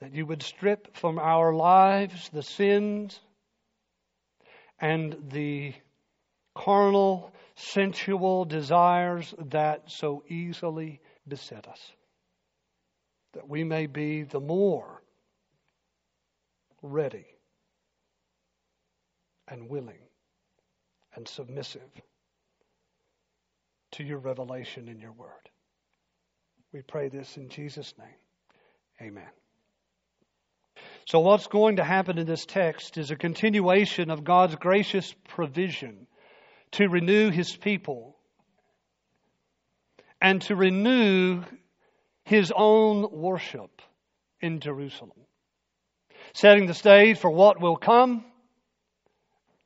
that 0.00 0.14
you 0.14 0.24
would 0.24 0.40
strip 0.40 0.96
from 0.96 1.18
our 1.18 1.52
lives 1.52 2.30
the 2.32 2.44
sins 2.44 3.18
and 4.78 5.16
the 5.32 5.74
carnal 6.54 7.32
sensual 7.56 8.44
desires 8.44 9.34
that 9.46 9.90
so 9.90 10.22
easily 10.28 11.00
beset 11.26 11.66
us. 11.66 11.80
That 13.32 13.48
we 13.48 13.64
may 13.64 13.86
be 13.86 14.22
the 14.22 14.38
more 14.38 15.02
ready 16.82 17.26
and 19.48 19.68
willing 19.68 19.98
and 21.16 21.26
submissive 21.26 21.90
to 23.94 24.04
your 24.04 24.18
revelation 24.18 24.88
in 24.88 24.98
your 24.98 25.12
word. 25.12 25.28
We 26.72 26.82
pray 26.82 27.08
this 27.08 27.36
in 27.36 27.48
Jesus' 27.48 27.94
name. 27.98 29.08
Amen. 29.08 29.28
So, 31.06 31.20
what's 31.20 31.46
going 31.46 31.76
to 31.76 31.84
happen 31.84 32.18
in 32.18 32.26
this 32.26 32.46
text 32.46 32.98
is 32.98 33.10
a 33.10 33.16
continuation 33.16 34.10
of 34.10 34.24
God's 34.24 34.56
gracious 34.56 35.14
provision 35.28 36.06
to 36.72 36.88
renew 36.88 37.30
his 37.30 37.56
people 37.56 38.16
and 40.20 40.42
to 40.42 40.56
renew 40.56 41.42
his 42.24 42.52
own 42.54 43.06
worship 43.12 43.82
in 44.40 44.58
Jerusalem, 44.58 45.12
setting 46.32 46.66
the 46.66 46.74
stage 46.74 47.18
for 47.18 47.30
what 47.30 47.60
will 47.60 47.76
come, 47.76 48.24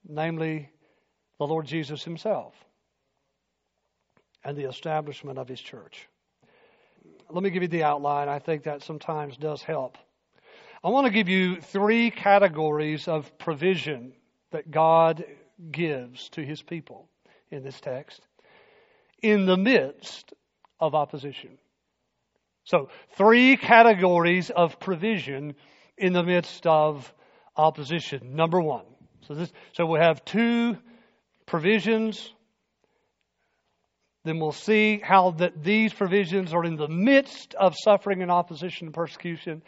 namely 0.06 0.68
the 1.38 1.46
Lord 1.46 1.66
Jesus 1.66 2.04
himself 2.04 2.54
and 4.44 4.56
the 4.56 4.68
establishment 4.68 5.38
of 5.38 5.48
his 5.48 5.60
church. 5.60 6.08
Let 7.30 7.42
me 7.42 7.50
give 7.50 7.62
you 7.62 7.68
the 7.68 7.84
outline. 7.84 8.28
I 8.28 8.38
think 8.38 8.64
that 8.64 8.82
sometimes 8.82 9.36
does 9.36 9.62
help. 9.62 9.98
I 10.82 10.88
want 10.88 11.06
to 11.06 11.12
give 11.12 11.28
you 11.28 11.60
three 11.60 12.10
categories 12.10 13.08
of 13.08 13.36
provision 13.38 14.12
that 14.52 14.70
God 14.70 15.24
gives 15.70 16.28
to 16.30 16.42
his 16.42 16.62
people 16.62 17.08
in 17.50 17.62
this 17.62 17.80
text 17.80 18.20
in 19.22 19.46
the 19.46 19.56
midst 19.56 20.32
of 20.80 20.94
opposition. 20.94 21.58
So, 22.64 22.90
three 23.16 23.56
categories 23.56 24.50
of 24.50 24.78
provision 24.78 25.54
in 25.96 26.12
the 26.12 26.22
midst 26.22 26.66
of 26.66 27.12
opposition. 27.56 28.36
Number 28.36 28.60
one. 28.60 28.84
So, 29.26 29.34
this, 29.34 29.52
so 29.72 29.86
we 29.86 29.98
have 29.98 30.24
two 30.24 30.76
provisions. 31.46 32.32
Then 34.28 34.40
we'll 34.40 34.52
see 34.52 35.00
how 35.02 35.30
that 35.38 35.64
these 35.64 35.94
provisions 35.94 36.52
are 36.52 36.62
in 36.62 36.76
the 36.76 36.86
midst 36.86 37.54
of 37.54 37.74
suffering 37.82 38.20
and 38.20 38.30
opposition 38.30 38.88
and 38.88 38.94
persecution, 38.94 39.62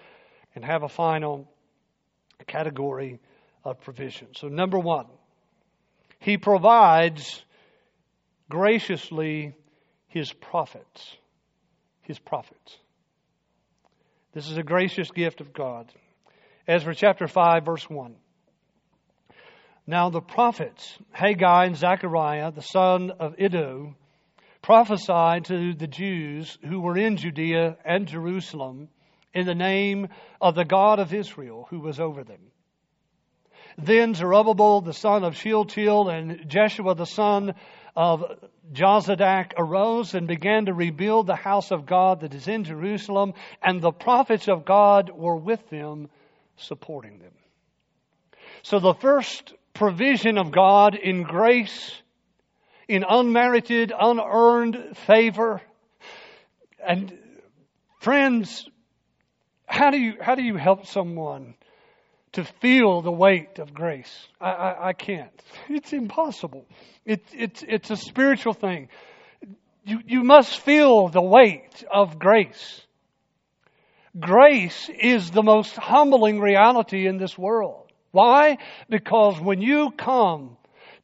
and 0.55 0.63
have 0.63 0.83
a 0.83 0.89
final 0.89 1.51
category 2.47 3.21
of 3.65 3.81
provision. 3.81 4.29
So, 4.37 4.49
number 4.49 4.79
one, 4.79 5.07
he 6.19 6.37
provides 6.37 7.43
graciously 8.51 9.55
his 10.09 10.31
prophets. 10.31 11.17
His 12.03 12.19
prophets. 12.19 12.77
This 14.35 14.51
is 14.51 14.59
a 14.59 14.63
gracious 14.63 15.11
gift 15.11 15.41
of 15.41 15.55
God. 15.55 15.91
Ezra 16.69 16.95
chapter 16.95 17.27
5, 17.27 17.65
verse 17.65 17.89
1. 17.89 18.15
Now 19.87 20.11
the 20.11 20.21
prophets, 20.21 20.99
Haggai 21.13 21.65
and 21.65 21.77
Zechariah, 21.77 22.53
the 22.53 22.61
son 22.61 23.11
of 23.19 23.37
Iddo, 23.41 23.97
prophesied 24.63 25.47
to 25.47 25.75
the 25.75 25.87
Jews 25.87 26.59
who 26.67 26.81
were 26.81 26.97
in 26.97 27.17
Judea 27.17 27.77
and 27.85 28.07
Jerusalem 28.07 28.89
in 29.33 29.47
the 29.47 29.55
name 29.55 30.09
of 30.41 30.55
the 30.55 30.65
God 30.65 30.99
of 30.99 31.15
Israel 31.15 31.67
who 31.71 31.81
was 31.81 32.01
over 32.01 32.25
them. 32.25 32.41
Then 33.79 34.15
Zerubbabel 34.15 34.81
the 34.83 34.93
son 34.93 35.25
of 35.25 35.37
Shealtiel 35.37 36.09
and 36.09 36.49
Jeshua 36.49 36.95
the 36.95 37.07
son 37.07 37.55
of 37.97 38.25
Jozadak 38.73 39.53
arose 39.57 40.15
and 40.15 40.27
began 40.29 40.67
to 40.67 40.75
rebuild 40.75 41.27
the 41.27 41.37
house 41.37 41.71
of 41.71 41.87
God 41.87 42.21
that 42.21 42.35
is 42.35 42.47
in 42.47 42.65
Jerusalem, 42.65 43.35
and 43.63 43.81
the 43.81 43.91
prophets 43.91 44.49
of 44.49 44.65
God 44.65 45.11
were 45.11 45.37
with 45.37 45.69
them, 45.71 46.09
supporting 46.57 47.19
them. 47.19 47.33
So 48.63 48.79
the 48.79 48.95
first 48.95 49.55
provision 49.75 50.39
of 50.39 50.53
God 50.53 50.95
in 50.95 51.23
grace, 51.23 52.01
in 52.91 53.05
unmerited, 53.09 53.93
unearned 53.97 54.97
favor, 55.07 55.63
and 56.85 57.17
friends, 58.01 58.69
how 59.65 59.93
do 59.93 59.97
you, 59.97 60.15
how 60.21 60.35
do 60.35 60.43
you 60.43 60.57
help 60.57 60.87
someone 60.87 61.55
to 62.33 62.45
feel 62.61 63.01
the 63.01 63.13
weight 63.13 63.61
of 63.61 63.73
grace. 63.73 64.29
I, 64.41 64.51
I, 64.51 64.89
I 64.89 64.93
can't. 64.93 65.31
It's 65.69 65.93
impossible. 65.93 66.67
It, 67.05 67.23
it's, 67.33 67.65
it's 67.67 67.91
a 67.91 67.97
spiritual 67.97 68.55
thing. 68.55 68.89
You, 69.85 70.01
you 70.05 70.25
must 70.25 70.59
feel 70.59 71.09
the 71.09 71.23
weight 71.23 71.85
of 71.93 72.19
grace. 72.19 72.83
Grace 74.19 74.91
is 75.01 75.31
the 75.31 75.45
most 75.45 75.77
humbling 75.77 76.41
reality 76.41 77.07
in 77.07 77.19
this 77.19 77.39
world. 77.39 77.87
Why? 78.11 78.59
Because 78.89 79.41
when 79.41 79.63
you 79.63 79.93
come 79.93 80.57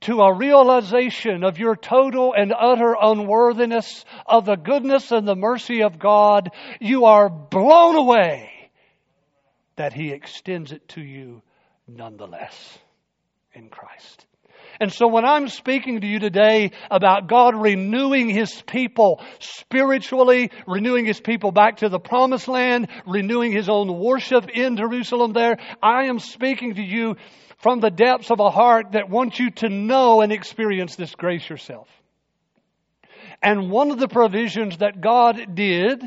to 0.03 0.21
a 0.21 0.35
realization 0.35 1.45
of 1.45 1.59
your 1.59 1.77
total 1.77 2.35
and 2.35 2.53
utter 2.53 2.95
unworthiness 3.01 4.05
of 4.27 4.45
the 4.45 4.57
goodness 4.57 5.11
and 5.13 5.27
the 5.27 5.37
mercy 5.37 5.83
of 5.83 5.99
God, 5.99 6.51
you 6.81 7.07
are 7.07 7.29
blown 7.29 7.97
away 7.97 8.51
that 9.77 9.93
He 9.93 10.11
extends 10.11 10.73
it 10.73 10.89
to 10.91 11.03
you 11.03 11.43
nonetheless 11.87 12.79
in 13.53 13.69
Christ. 13.69 14.27
And 14.79 14.93
so 14.93 15.07
when 15.09 15.25
I'm 15.25 15.49
speaking 15.49 16.03
to 16.03 16.07
you 16.07 16.19
today 16.19 16.73
about 16.91 17.29
God 17.29 17.55
renewing 17.55 18.29
His 18.29 18.63
people 18.63 19.23
spiritually, 19.39 20.51
renewing 20.67 21.07
His 21.07 21.21
people 21.21 21.51
back 21.51 21.79
to 21.79 21.89
the 21.89 21.99
promised 21.99 22.49
land, 22.49 22.89
renewing 23.07 23.53
His 23.53 23.69
own 23.69 23.99
worship 23.99 24.49
in 24.51 24.77
Jerusalem 24.77 25.33
there, 25.33 25.59
I 25.83 26.05
am 26.05 26.19
speaking 26.19 26.75
to 26.75 26.83
you 26.83 27.17
from 27.59 27.81
the 27.81 27.91
depths 27.91 28.31
of 28.31 28.41
a 28.41 28.51
heart 28.51 28.93
that 28.93 29.09
wants 29.09 29.39
you 29.39 29.51
to 29.51 29.69
know 29.69 30.21
and 30.21 30.33
experience 30.33 30.97
this 30.97 31.15
grace 31.15 31.49
yourself. 31.49 31.89
And 33.43 33.71
one 33.71 33.91
of 33.91 33.99
the 33.99 34.09
provisions 34.09 34.79
that 34.79 35.01
God 35.01 35.55
did 35.55 36.03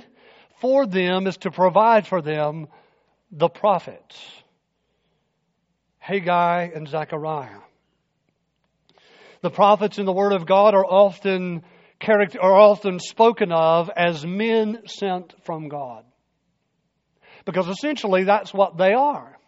for 0.60 0.86
them 0.86 1.28
is 1.28 1.38
to 1.38 1.52
provide 1.52 2.08
for 2.08 2.22
them 2.22 2.68
the 3.32 3.50
prophets, 3.50 4.20
Haggai 6.00 6.70
and 6.74 6.88
Zechariah. 6.88 7.60
The 9.42 9.50
prophets 9.50 10.00
in 10.00 10.06
the 10.06 10.14
Word 10.14 10.34
of 10.34 10.46
God 10.46 10.74
are 10.74 10.86
often 10.86 11.64
character, 12.00 12.42
are 12.42 12.60
often 12.60 13.00
spoken 13.00 13.52
of 13.52 13.90
as 13.96 14.26
men 14.26 14.84
sent 14.88 15.34
from 15.46 15.70
God. 15.70 16.04
Because 17.46 17.68
essentially 17.68 18.26
that's 18.26 18.54
what 18.54 18.78
they 18.78 18.94
are. 18.94 19.39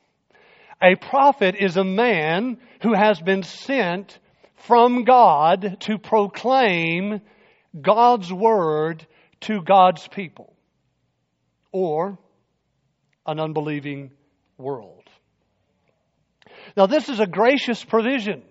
A 0.81 0.95
prophet 0.95 1.55
is 1.59 1.77
a 1.77 1.83
man 1.83 2.57
who 2.81 2.93
has 2.93 3.19
been 3.21 3.43
sent 3.43 4.17
from 4.55 5.03
God 5.03 5.77
to 5.81 5.97
proclaim 5.99 7.21
God's 7.79 8.31
word 8.33 9.05
to 9.41 9.61
God's 9.61 10.07
people 10.07 10.53
or 11.71 12.17
an 13.25 13.39
unbelieving 13.39 14.11
world. 14.57 15.03
Now, 16.75 16.87
this 16.87 17.09
is 17.09 17.19
a 17.19 17.27
gracious 17.27 17.83
provision. 17.83 18.43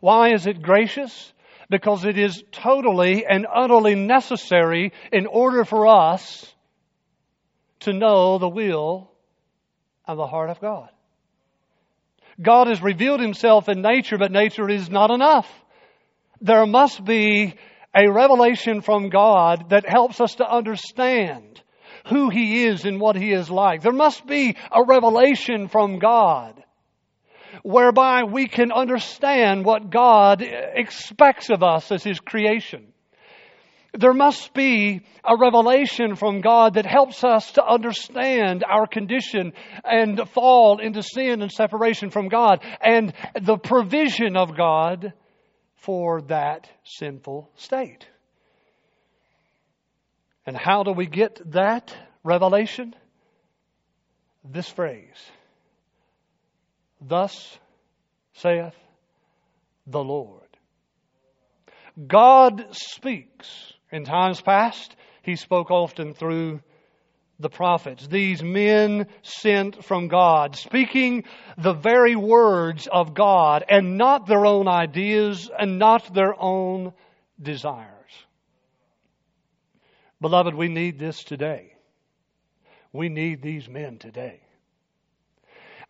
Why 0.00 0.34
is 0.34 0.46
it 0.46 0.62
gracious? 0.62 1.32
Because 1.70 2.04
it 2.04 2.18
is 2.18 2.42
totally 2.52 3.24
and 3.26 3.46
utterly 3.52 3.94
necessary 3.94 4.92
in 5.12 5.26
order 5.26 5.64
for 5.64 5.86
us 5.86 6.52
to 7.80 7.92
know 7.92 8.38
the 8.38 8.48
will 8.48 9.10
and 10.06 10.18
the 10.18 10.26
heart 10.26 10.50
of 10.50 10.60
God. 10.60 10.90
God 12.40 12.68
has 12.68 12.82
revealed 12.82 13.20
himself 13.20 13.68
in 13.68 13.82
nature, 13.82 14.18
but 14.18 14.32
nature 14.32 14.68
is 14.68 14.90
not 14.90 15.10
enough. 15.10 15.48
There 16.40 16.66
must 16.66 17.04
be 17.04 17.54
a 17.94 18.10
revelation 18.10 18.80
from 18.80 19.08
God 19.08 19.70
that 19.70 19.88
helps 19.88 20.20
us 20.20 20.34
to 20.36 20.50
understand 20.50 21.62
who 22.08 22.28
he 22.28 22.64
is 22.64 22.84
and 22.84 23.00
what 23.00 23.16
he 23.16 23.32
is 23.32 23.48
like. 23.48 23.82
There 23.82 23.92
must 23.92 24.26
be 24.26 24.56
a 24.70 24.84
revelation 24.84 25.68
from 25.68 25.98
God 25.98 26.62
whereby 27.62 28.24
we 28.24 28.46
can 28.48 28.72
understand 28.72 29.64
what 29.64 29.90
God 29.90 30.42
expects 30.42 31.50
of 31.50 31.62
us 31.62 31.90
as 31.92 32.02
His 32.02 32.20
creation. 32.20 32.93
There 33.96 34.12
must 34.12 34.52
be 34.52 35.02
a 35.22 35.36
revelation 35.36 36.16
from 36.16 36.40
God 36.40 36.74
that 36.74 36.84
helps 36.84 37.22
us 37.22 37.52
to 37.52 37.64
understand 37.64 38.64
our 38.68 38.88
condition 38.88 39.52
and 39.84 40.28
fall 40.30 40.80
into 40.80 41.02
sin 41.02 41.42
and 41.42 41.52
separation 41.52 42.10
from 42.10 42.28
God 42.28 42.60
and 42.80 43.12
the 43.40 43.56
provision 43.56 44.36
of 44.36 44.56
God 44.56 45.12
for 45.76 46.22
that 46.22 46.68
sinful 46.84 47.50
state. 47.54 48.06
And 50.44 50.56
how 50.56 50.82
do 50.82 50.92
we 50.92 51.06
get 51.06 51.40
that 51.52 51.94
revelation? 52.24 52.94
This 54.44 54.68
phrase 54.68 55.30
Thus 57.00 57.58
saith 58.32 58.74
the 59.86 60.02
Lord. 60.02 60.40
God 62.08 62.66
speaks. 62.72 63.73
In 63.90 64.04
times 64.04 64.40
past, 64.40 64.96
He 65.22 65.36
spoke 65.36 65.70
often 65.70 66.14
through 66.14 66.60
the 67.40 67.50
prophets, 67.50 68.06
these 68.06 68.42
men 68.42 69.08
sent 69.22 69.84
from 69.84 70.08
God, 70.08 70.54
speaking 70.54 71.24
the 71.58 71.72
very 71.72 72.14
words 72.14 72.86
of 72.86 73.12
God 73.12 73.64
and 73.68 73.98
not 73.98 74.26
their 74.26 74.46
own 74.46 74.68
ideas 74.68 75.50
and 75.58 75.78
not 75.78 76.14
their 76.14 76.40
own 76.40 76.92
desires. 77.42 77.90
Beloved, 80.20 80.54
we 80.54 80.68
need 80.68 80.98
this 80.98 81.24
today. 81.24 81.74
We 82.92 83.08
need 83.08 83.42
these 83.42 83.68
men 83.68 83.98
today. 83.98 84.40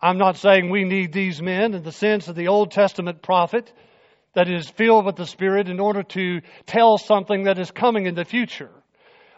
I'm 0.00 0.18
not 0.18 0.37
saying 0.37 0.70
we 0.70 0.85
need 0.85 1.12
these 1.12 1.40
men 1.40 1.74
in 1.74 1.83
the 1.83 1.92
sense 1.92 2.28
of 2.28 2.37
the 2.37 2.48
Old 2.48 2.70
Testament 2.70 3.22
prophet 3.22 3.70
that 4.35 4.49
is 4.49 4.68
filled 4.68 5.07
with 5.07 5.16
the 5.16 5.27
Spirit 5.27 5.68
in 5.68 5.81
order 5.81 6.03
to 6.03 6.40
tell 6.66 6.99
something 6.99 7.44
that 7.44 7.59
is 7.59 7.70
coming 7.70 8.07
in 8.07 8.14
the 8.14 8.25
future. 8.25 8.70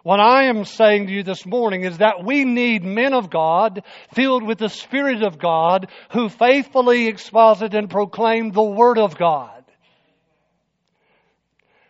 What 0.03 0.21
I 0.21 0.45
am 0.45 0.65
saying 0.65 1.09
to 1.09 1.13
you 1.13 1.23
this 1.25 1.45
morning 1.45 1.85
is 1.85 1.99
that 1.99 2.25
we 2.25 2.45
need 2.45 2.85
men 2.85 3.13
of 3.13 3.29
God 3.29 3.83
filled 4.15 4.45
with 4.45 4.59
the 4.59 4.69
Spirit 4.69 5.23
of 5.23 5.39
God 5.39 5.89
who 6.13 6.29
faithfully 6.29 7.09
exposit 7.09 7.75
and 7.75 7.91
proclaim 7.91 8.53
the 8.53 8.63
Word 8.63 8.99
of 8.99 9.19
God. 9.19 9.65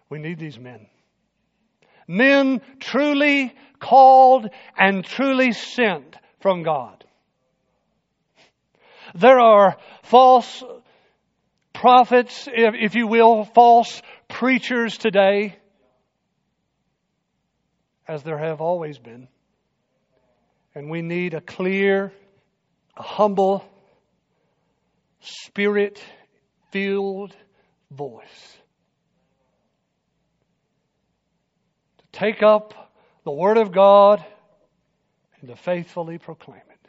We 0.08 0.18
need 0.18 0.38
these 0.38 0.58
men. 0.58 0.86
Men 2.08 2.62
truly 2.80 3.54
called 3.80 4.48
and 4.78 5.04
truly 5.04 5.52
sent 5.52 6.16
from 6.40 6.62
God. 6.62 7.04
There 9.14 9.40
are 9.40 9.76
false 10.04 10.62
prophets, 11.86 12.48
if 12.52 12.96
you 12.96 13.06
will, 13.06 13.44
false 13.44 14.02
preachers 14.26 14.98
today, 14.98 15.56
as 18.08 18.24
there 18.24 18.38
have 18.38 18.60
always 18.60 18.98
been. 18.98 19.28
And 20.74 20.90
we 20.90 21.00
need 21.00 21.34
a 21.34 21.40
clear, 21.40 22.12
a 22.96 23.02
humble, 23.04 23.64
spirit 25.20 26.02
filled 26.72 27.36
voice 27.92 28.56
to 31.98 32.04
take 32.10 32.42
up 32.42 32.74
the 33.24 33.30
Word 33.30 33.58
of 33.58 33.70
God 33.70 34.24
and 35.40 35.50
to 35.50 35.54
faithfully 35.54 36.18
proclaim 36.18 36.62
it. 36.68 36.88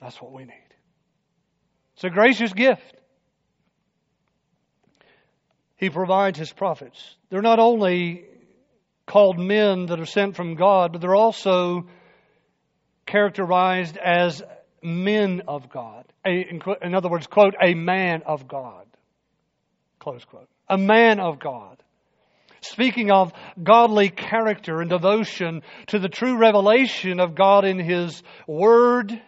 That's 0.00 0.22
what 0.22 0.32
we 0.32 0.44
need. 0.44 0.74
It's 1.96 2.04
a 2.04 2.08
gracious 2.08 2.54
gift. 2.54 2.96
He 5.76 5.90
provides 5.90 6.38
his 6.38 6.52
prophets. 6.52 7.16
They're 7.30 7.42
not 7.42 7.58
only 7.58 8.24
called 9.06 9.38
men 9.38 9.86
that 9.86 10.00
are 10.00 10.06
sent 10.06 10.36
from 10.36 10.54
God, 10.54 10.92
but 10.92 11.00
they're 11.00 11.14
also 11.14 11.86
characterized 13.04 13.96
as 13.96 14.42
men 14.82 15.42
of 15.46 15.70
God. 15.70 16.04
A, 16.26 16.46
in 16.82 16.94
other 16.94 17.08
words, 17.08 17.26
quote, 17.26 17.54
a 17.62 17.74
man 17.74 18.22
of 18.26 18.48
God. 18.48 18.86
Close 19.98 20.24
quote. 20.24 20.48
A 20.68 20.78
man 20.78 21.20
of 21.20 21.38
God. 21.38 21.82
Speaking 22.62 23.12
of 23.12 23.32
godly 23.62 24.08
character 24.08 24.80
and 24.80 24.90
devotion 24.90 25.62
to 25.88 25.98
the 25.98 26.08
true 26.08 26.36
revelation 26.36 27.20
of 27.20 27.34
God 27.34 27.64
in 27.64 27.78
His 27.78 28.22
Word 28.48 29.20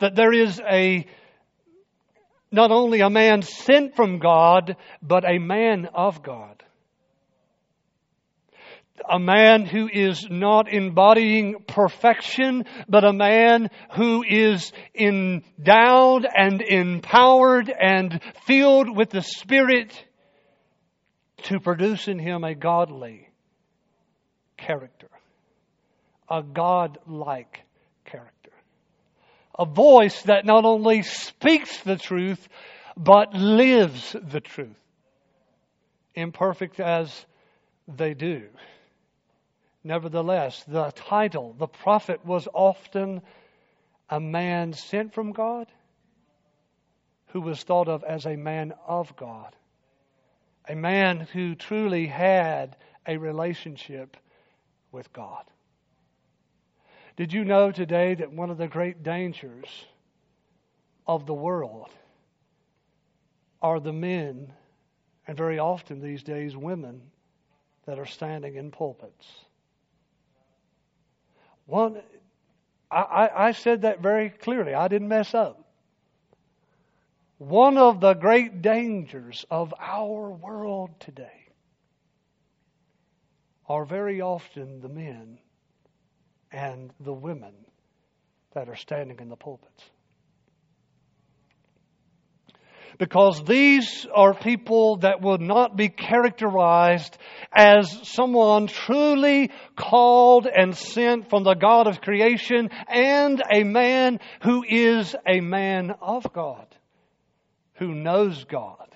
that 0.00 0.16
there 0.16 0.32
is 0.32 0.60
a 0.60 1.06
not 2.54 2.70
only 2.70 3.00
a 3.00 3.10
man 3.10 3.42
sent 3.42 3.96
from 3.96 4.18
God, 4.18 4.76
but 5.02 5.28
a 5.28 5.38
man 5.38 5.88
of 5.92 6.22
God. 6.22 6.62
A 9.10 9.18
man 9.18 9.66
who 9.66 9.88
is 9.92 10.26
not 10.30 10.72
embodying 10.72 11.64
perfection, 11.66 12.64
but 12.88 13.04
a 13.04 13.12
man 13.12 13.68
who 13.96 14.22
is 14.22 14.72
endowed 14.94 16.26
and 16.32 16.62
empowered 16.62 17.68
and 17.68 18.20
filled 18.46 18.96
with 18.96 19.10
the 19.10 19.22
Spirit 19.22 19.92
to 21.42 21.58
produce 21.58 22.06
in 22.08 22.18
him 22.18 22.44
a 22.44 22.54
godly 22.54 23.28
character, 24.56 25.10
a 26.30 26.42
God-like 26.42 27.64
a 29.58 29.64
voice 29.64 30.22
that 30.22 30.44
not 30.44 30.64
only 30.64 31.02
speaks 31.02 31.80
the 31.82 31.96
truth, 31.96 32.48
but 32.96 33.34
lives 33.34 34.14
the 34.20 34.40
truth. 34.40 34.78
Imperfect 36.14 36.80
as 36.80 37.26
they 37.88 38.14
do. 38.14 38.48
Nevertheless, 39.82 40.64
the 40.66 40.90
title, 40.92 41.54
the 41.58 41.66
prophet, 41.66 42.24
was 42.24 42.48
often 42.52 43.20
a 44.08 44.20
man 44.20 44.72
sent 44.72 45.12
from 45.12 45.32
God 45.32 45.66
who 47.28 47.40
was 47.40 47.62
thought 47.62 47.88
of 47.88 48.04
as 48.04 48.26
a 48.26 48.36
man 48.36 48.72
of 48.86 49.14
God, 49.16 49.54
a 50.68 50.74
man 50.74 51.20
who 51.32 51.54
truly 51.54 52.06
had 52.06 52.76
a 53.06 53.16
relationship 53.16 54.16
with 54.92 55.12
God. 55.12 55.44
Did 57.16 57.32
you 57.32 57.44
know 57.44 57.70
today 57.70 58.14
that 58.14 58.32
one 58.32 58.50
of 58.50 58.58
the 58.58 58.66
great 58.66 59.02
dangers 59.04 59.66
of 61.06 61.26
the 61.26 61.34
world 61.34 61.88
are 63.62 63.78
the 63.78 63.92
men, 63.92 64.52
and 65.26 65.36
very 65.36 65.58
often 65.58 66.00
these 66.00 66.24
days 66.24 66.56
women, 66.56 67.00
that 67.86 68.00
are 68.00 68.06
standing 68.06 68.56
in 68.56 68.72
pulpits? 68.72 69.26
One, 71.66 72.02
I, 72.90 73.30
I 73.34 73.52
said 73.52 73.82
that 73.82 74.00
very 74.00 74.30
clearly. 74.30 74.74
I 74.74 74.88
didn't 74.88 75.08
mess 75.08 75.34
up. 75.34 75.64
One 77.38 77.78
of 77.78 78.00
the 78.00 78.14
great 78.14 78.60
dangers 78.60 79.46
of 79.50 79.72
our 79.78 80.30
world 80.30 80.90
today 80.98 81.48
are 83.68 83.84
very 83.84 84.20
often 84.20 84.80
the 84.80 84.88
men 84.88 85.38
and 86.54 86.92
the 87.00 87.12
women 87.12 87.52
that 88.54 88.68
are 88.68 88.76
standing 88.76 89.18
in 89.18 89.28
the 89.28 89.36
pulpits. 89.36 89.82
Because 92.96 93.42
these 93.44 94.06
are 94.14 94.34
people 94.34 94.98
that 94.98 95.20
would 95.20 95.40
not 95.40 95.76
be 95.76 95.88
characterized 95.88 97.18
as 97.52 98.08
someone 98.08 98.68
truly 98.68 99.50
called 99.74 100.46
and 100.46 100.76
sent 100.76 101.28
from 101.28 101.42
the 101.42 101.54
God 101.54 101.88
of 101.88 102.00
creation 102.00 102.70
and 102.86 103.42
a 103.52 103.64
man 103.64 104.20
who 104.44 104.62
is 104.62 105.16
a 105.26 105.40
man 105.40 105.90
of 106.00 106.32
God, 106.32 106.68
who 107.74 107.92
knows 107.96 108.44
God, 108.44 108.94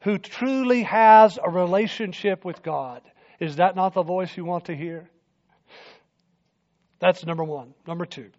who 0.00 0.16
truly 0.16 0.84
has 0.84 1.38
a 1.42 1.50
relationship 1.50 2.46
with 2.46 2.62
God. 2.62 3.02
Is 3.40 3.56
that 3.56 3.76
not 3.76 3.92
the 3.92 4.02
voice 4.02 4.34
you 4.34 4.46
want 4.46 4.66
to 4.66 4.74
hear? 4.74 5.10
That's 7.04 7.26
number 7.26 7.44
one. 7.44 7.74
Number 7.86 8.06
two. 8.06 8.30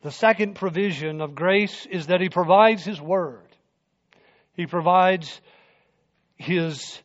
The 0.00 0.10
second 0.10 0.54
provision 0.54 1.20
of 1.20 1.34
grace 1.34 1.86
is 1.90 2.06
that 2.06 2.22
He 2.22 2.30
provides 2.30 2.86
His 2.86 2.98
Word. 2.98 3.54
He 4.54 4.64
provides 4.64 5.42
His 6.36 6.98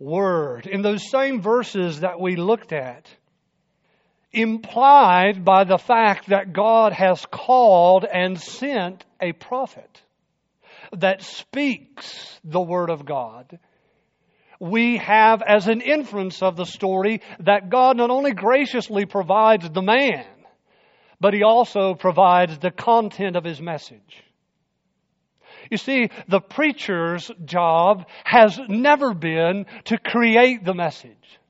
Word. 0.00 0.66
In 0.66 0.82
those 0.82 1.08
same 1.08 1.40
verses 1.40 2.00
that 2.00 2.18
we 2.18 2.34
looked 2.34 2.72
at, 2.72 3.08
implied 4.32 5.44
by 5.44 5.62
the 5.62 5.78
fact 5.78 6.30
that 6.30 6.52
God 6.52 6.92
has 6.92 7.24
called 7.24 8.04
and 8.04 8.40
sent 8.40 9.04
a 9.20 9.30
prophet 9.30 10.02
that 10.96 11.22
speaks 11.22 12.40
the 12.42 12.60
Word 12.60 12.90
of 12.90 13.04
God 13.04 13.56
we 14.62 14.96
have 14.98 15.42
as 15.42 15.66
an 15.66 15.80
inference 15.80 16.40
of 16.40 16.54
the 16.54 16.64
story 16.64 17.20
that 17.40 17.68
God 17.68 17.96
not 17.96 18.10
only 18.10 18.30
graciously 18.32 19.06
provides 19.06 19.68
the 19.68 19.82
man, 19.82 20.24
but 21.20 21.34
he 21.34 21.42
also 21.42 21.94
provides 21.94 22.56
the 22.58 22.70
content 22.70 23.34
of 23.34 23.42
his 23.42 23.60
message. 23.60 24.22
You 25.68 25.78
see, 25.78 26.10
the 26.28 26.38
preacher's 26.38 27.28
job 27.44 28.06
has 28.22 28.56
never 28.68 29.14
been 29.14 29.66
to 29.86 29.98
create 29.98 30.64
the 30.64 30.74
message, 30.74 31.40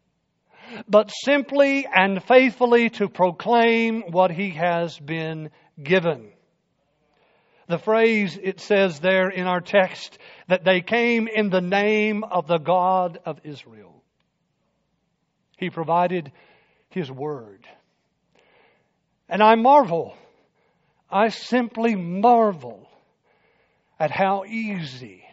but 0.88 1.10
simply 1.10 1.86
and 1.94 2.24
faithfully 2.24 2.88
to 2.90 3.10
proclaim 3.10 4.04
what 4.10 4.30
he 4.30 4.52
has 4.52 4.98
been 4.98 5.50
given. 5.82 6.32
The 7.68 7.78
phrase 7.78 8.38
it 8.42 8.60
says 8.60 9.00
there 9.00 9.28
in 9.28 9.46
our 9.46 9.60
text 9.60 10.18
that 10.48 10.64
they 10.64 10.80
came 10.80 11.28
in 11.28 11.50
the 11.50 11.60
name 11.60 12.24
of 12.24 12.46
the 12.46 12.58
God 12.58 13.18
of 13.24 13.40
Israel. 13.44 14.02
He 15.58 15.70
provided 15.70 16.32
His 16.90 17.10
Word. 17.10 17.66
And 19.28 19.42
I 19.42 19.54
marvel, 19.54 20.16
I 21.10 21.28
simply 21.28 21.94
marvel 21.94 22.88
at 23.98 24.10
how 24.10 24.44
easy 24.44 25.24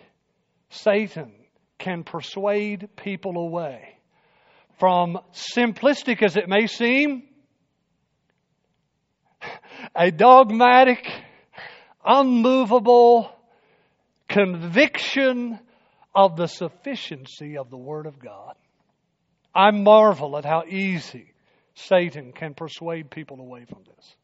Satan 0.69 1.33
can 1.79 2.03
persuade 2.03 2.89
people 2.95 3.37
away 3.37 3.97
from 4.79 5.19
simplistic 5.33 6.21
as 6.21 6.37
it 6.37 6.47
may 6.47 6.67
seem, 6.67 7.23
a 9.95 10.11
dogmatic, 10.11 11.05
unmovable 12.05 13.31
conviction 14.27 15.59
of 16.15 16.35
the 16.35 16.47
sufficiency 16.47 17.57
of 17.57 17.69
the 17.69 17.77
Word 17.77 18.05
of 18.05 18.19
God. 18.19 18.55
I 19.53 19.71
marvel 19.71 20.37
at 20.37 20.45
how 20.45 20.63
easy 20.67 21.33
Satan 21.75 22.31
can 22.33 22.53
persuade 22.53 23.09
people 23.09 23.39
away 23.39 23.65
from 23.65 23.83
this. 23.83 24.15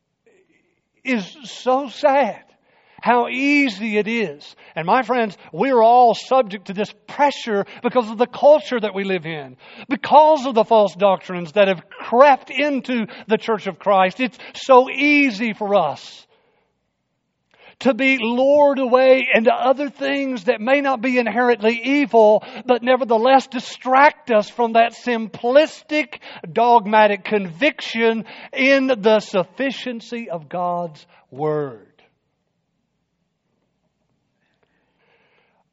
Is 1.04 1.38
so 1.50 1.90
sad 1.90 2.44
how 3.02 3.28
easy 3.28 3.98
it 3.98 4.08
is. 4.08 4.56
And 4.76 4.88
my 4.88 5.04
friends, 5.04 5.38
we're 5.54 5.82
all 5.82 6.16
subject 6.16 6.68
to 6.68 6.74
this 6.74 6.92
pressure 7.08 7.66
because 7.84 8.10
of 8.10 8.18
the 8.18 8.26
culture 8.26 8.80
that 8.80 8.96
we 8.96 9.04
live 9.04 9.28
in, 9.28 9.58
because 9.88 10.48
of 10.48 10.56
the 10.56 10.64
false 10.64 10.96
doctrines 10.96 11.52
that 11.52 11.68
have 11.68 11.88
crept 11.88 12.50
into 12.50 13.06
the 13.28 13.38
church 13.38 13.68
of 13.68 13.78
Christ. 13.78 14.20
It's 14.20 14.38
so 14.56 14.90
easy 14.90 15.54
for 15.54 15.76
us 15.76 16.25
to 17.80 17.94
be 17.94 18.18
lured 18.20 18.80
away 18.80 19.28
into 19.34 19.54
other 19.54 19.90
things 19.90 20.46
that 20.46 20.62
may 20.62 20.82
not 20.82 21.02
be 21.02 21.18
inherently 21.18 21.80
evil, 21.84 22.44
but 22.66 22.84
nevertheless 22.84 23.48
distract 23.48 24.32
us 24.32 24.50
from 24.50 24.74
that 24.74 24.94
simplistic, 24.94 26.20
dogmatic 26.52 27.24
conviction 27.24 28.26
in 28.54 28.88
the 28.88 29.20
sufficiency 29.20 30.30
of 30.30 30.50
God's 30.50 31.06
Word. 31.32 31.92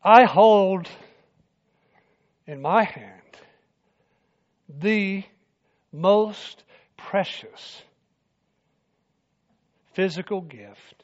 I 0.05 0.25
hold 0.25 0.89
in 2.47 2.61
my 2.61 2.83
hand 2.85 3.21
the 4.69 5.23
most 5.93 6.65
precious 6.97 7.83
physical 9.95 10.41
gift 10.41 11.02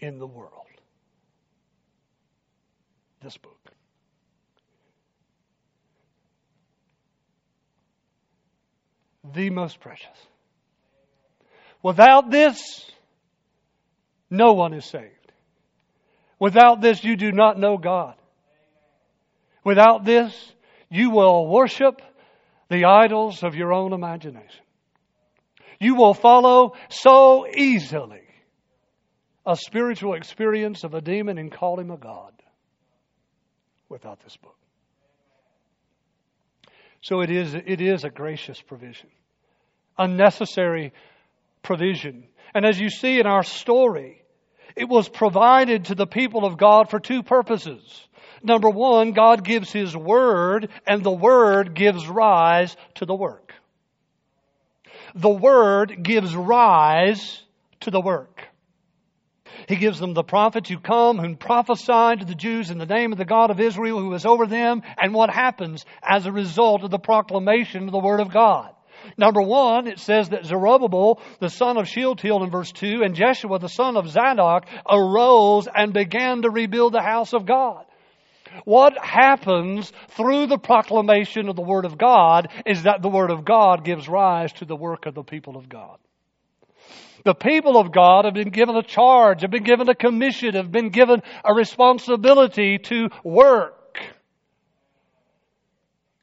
in 0.00 0.18
the 0.18 0.26
world. 0.26 0.52
This 3.22 3.36
book. 3.36 3.54
The 9.34 9.50
most 9.50 9.80
precious. 9.80 10.06
Without 11.82 12.30
this, 12.30 12.90
no 14.30 14.52
one 14.52 14.72
is 14.72 14.84
saved. 14.84 15.12
Without 16.38 16.80
this, 16.80 17.02
you 17.02 17.16
do 17.16 17.32
not 17.32 17.58
know 17.58 17.76
God. 17.76 18.14
Without 19.64 20.04
this, 20.04 20.32
you 20.88 21.10
will 21.10 21.46
worship 21.46 22.00
the 22.70 22.84
idols 22.84 23.42
of 23.42 23.54
your 23.54 23.72
own 23.72 23.92
imagination. 23.92 24.64
You 25.80 25.94
will 25.94 26.14
follow 26.14 26.74
so 26.88 27.46
easily 27.46 28.27
a 29.48 29.56
spiritual 29.56 30.12
experience 30.12 30.84
of 30.84 30.92
a 30.92 31.00
demon 31.00 31.38
and 31.38 31.50
call 31.50 31.80
him 31.80 31.90
a 31.90 31.96
God 31.96 32.34
without 33.88 34.20
this 34.20 34.36
book. 34.36 34.54
So 37.00 37.22
it 37.22 37.30
is, 37.30 37.54
it 37.54 37.80
is 37.80 38.04
a 38.04 38.10
gracious 38.10 38.60
provision, 38.60 39.08
a 39.96 40.06
necessary 40.06 40.92
provision. 41.62 42.24
And 42.54 42.66
as 42.66 42.78
you 42.78 42.90
see 42.90 43.18
in 43.20 43.26
our 43.26 43.42
story, 43.42 44.22
it 44.76 44.86
was 44.86 45.08
provided 45.08 45.86
to 45.86 45.94
the 45.94 46.06
people 46.06 46.44
of 46.44 46.58
God 46.58 46.90
for 46.90 47.00
two 47.00 47.22
purposes. 47.22 47.80
Number 48.42 48.68
one, 48.68 49.12
God 49.12 49.44
gives 49.44 49.72
His 49.72 49.96
Word, 49.96 50.68
and 50.86 51.02
the 51.02 51.10
Word 51.10 51.74
gives 51.74 52.06
rise 52.06 52.76
to 52.96 53.06
the 53.06 53.14
work. 53.14 53.54
The 55.14 55.30
Word 55.30 56.02
gives 56.02 56.36
rise 56.36 57.42
to 57.80 57.90
the 57.90 58.00
work. 58.00 58.37
He 59.66 59.76
gives 59.76 59.98
them 59.98 60.14
the 60.14 60.22
prophets 60.22 60.68
who 60.68 60.78
come, 60.78 61.18
who 61.18 61.34
prophesy 61.36 62.16
to 62.18 62.24
the 62.26 62.34
Jews 62.34 62.70
in 62.70 62.78
the 62.78 62.86
name 62.86 63.12
of 63.12 63.18
the 63.18 63.24
God 63.24 63.50
of 63.50 63.60
Israel 63.60 63.98
who 63.98 64.12
is 64.14 64.26
over 64.26 64.46
them, 64.46 64.82
and 65.00 65.12
what 65.14 65.30
happens 65.30 65.84
as 66.02 66.26
a 66.26 66.32
result 66.32 66.84
of 66.84 66.90
the 66.90 66.98
proclamation 66.98 67.84
of 67.84 67.92
the 67.92 67.98
Word 67.98 68.20
of 68.20 68.32
God. 68.32 68.70
Number 69.16 69.40
one, 69.40 69.86
it 69.86 69.98
says 69.98 70.30
that 70.30 70.44
Zerubbabel, 70.44 71.20
the 71.40 71.48
son 71.48 71.76
of 71.76 71.88
Shealtiel 71.88 72.42
in 72.42 72.50
verse 72.50 72.72
2, 72.72 73.02
and 73.02 73.14
Jeshua, 73.14 73.58
the 73.58 73.68
son 73.68 73.96
of 73.96 74.08
Zadok, 74.08 74.66
arose 74.88 75.68
and 75.72 75.92
began 75.92 76.42
to 76.42 76.50
rebuild 76.50 76.92
the 76.92 77.02
house 77.02 77.32
of 77.32 77.46
God. 77.46 77.84
What 78.64 78.98
happens 78.98 79.92
through 80.10 80.46
the 80.46 80.58
proclamation 80.58 81.48
of 81.48 81.56
the 81.56 81.62
Word 81.62 81.84
of 81.84 81.98
God 81.98 82.48
is 82.66 82.84
that 82.84 83.02
the 83.02 83.08
Word 83.08 83.30
of 83.30 83.44
God 83.44 83.84
gives 83.84 84.08
rise 84.08 84.52
to 84.54 84.64
the 84.64 84.76
work 84.76 85.06
of 85.06 85.14
the 85.14 85.22
people 85.22 85.56
of 85.56 85.68
God. 85.68 85.98
The 87.24 87.34
people 87.34 87.76
of 87.76 87.92
God 87.92 88.24
have 88.24 88.34
been 88.34 88.50
given 88.50 88.76
a 88.76 88.82
charge, 88.82 89.42
have 89.42 89.50
been 89.50 89.64
given 89.64 89.88
a 89.88 89.94
commission, 89.94 90.54
have 90.54 90.70
been 90.70 90.90
given 90.90 91.22
a 91.44 91.54
responsibility 91.54 92.78
to 92.78 93.08
work. 93.24 93.74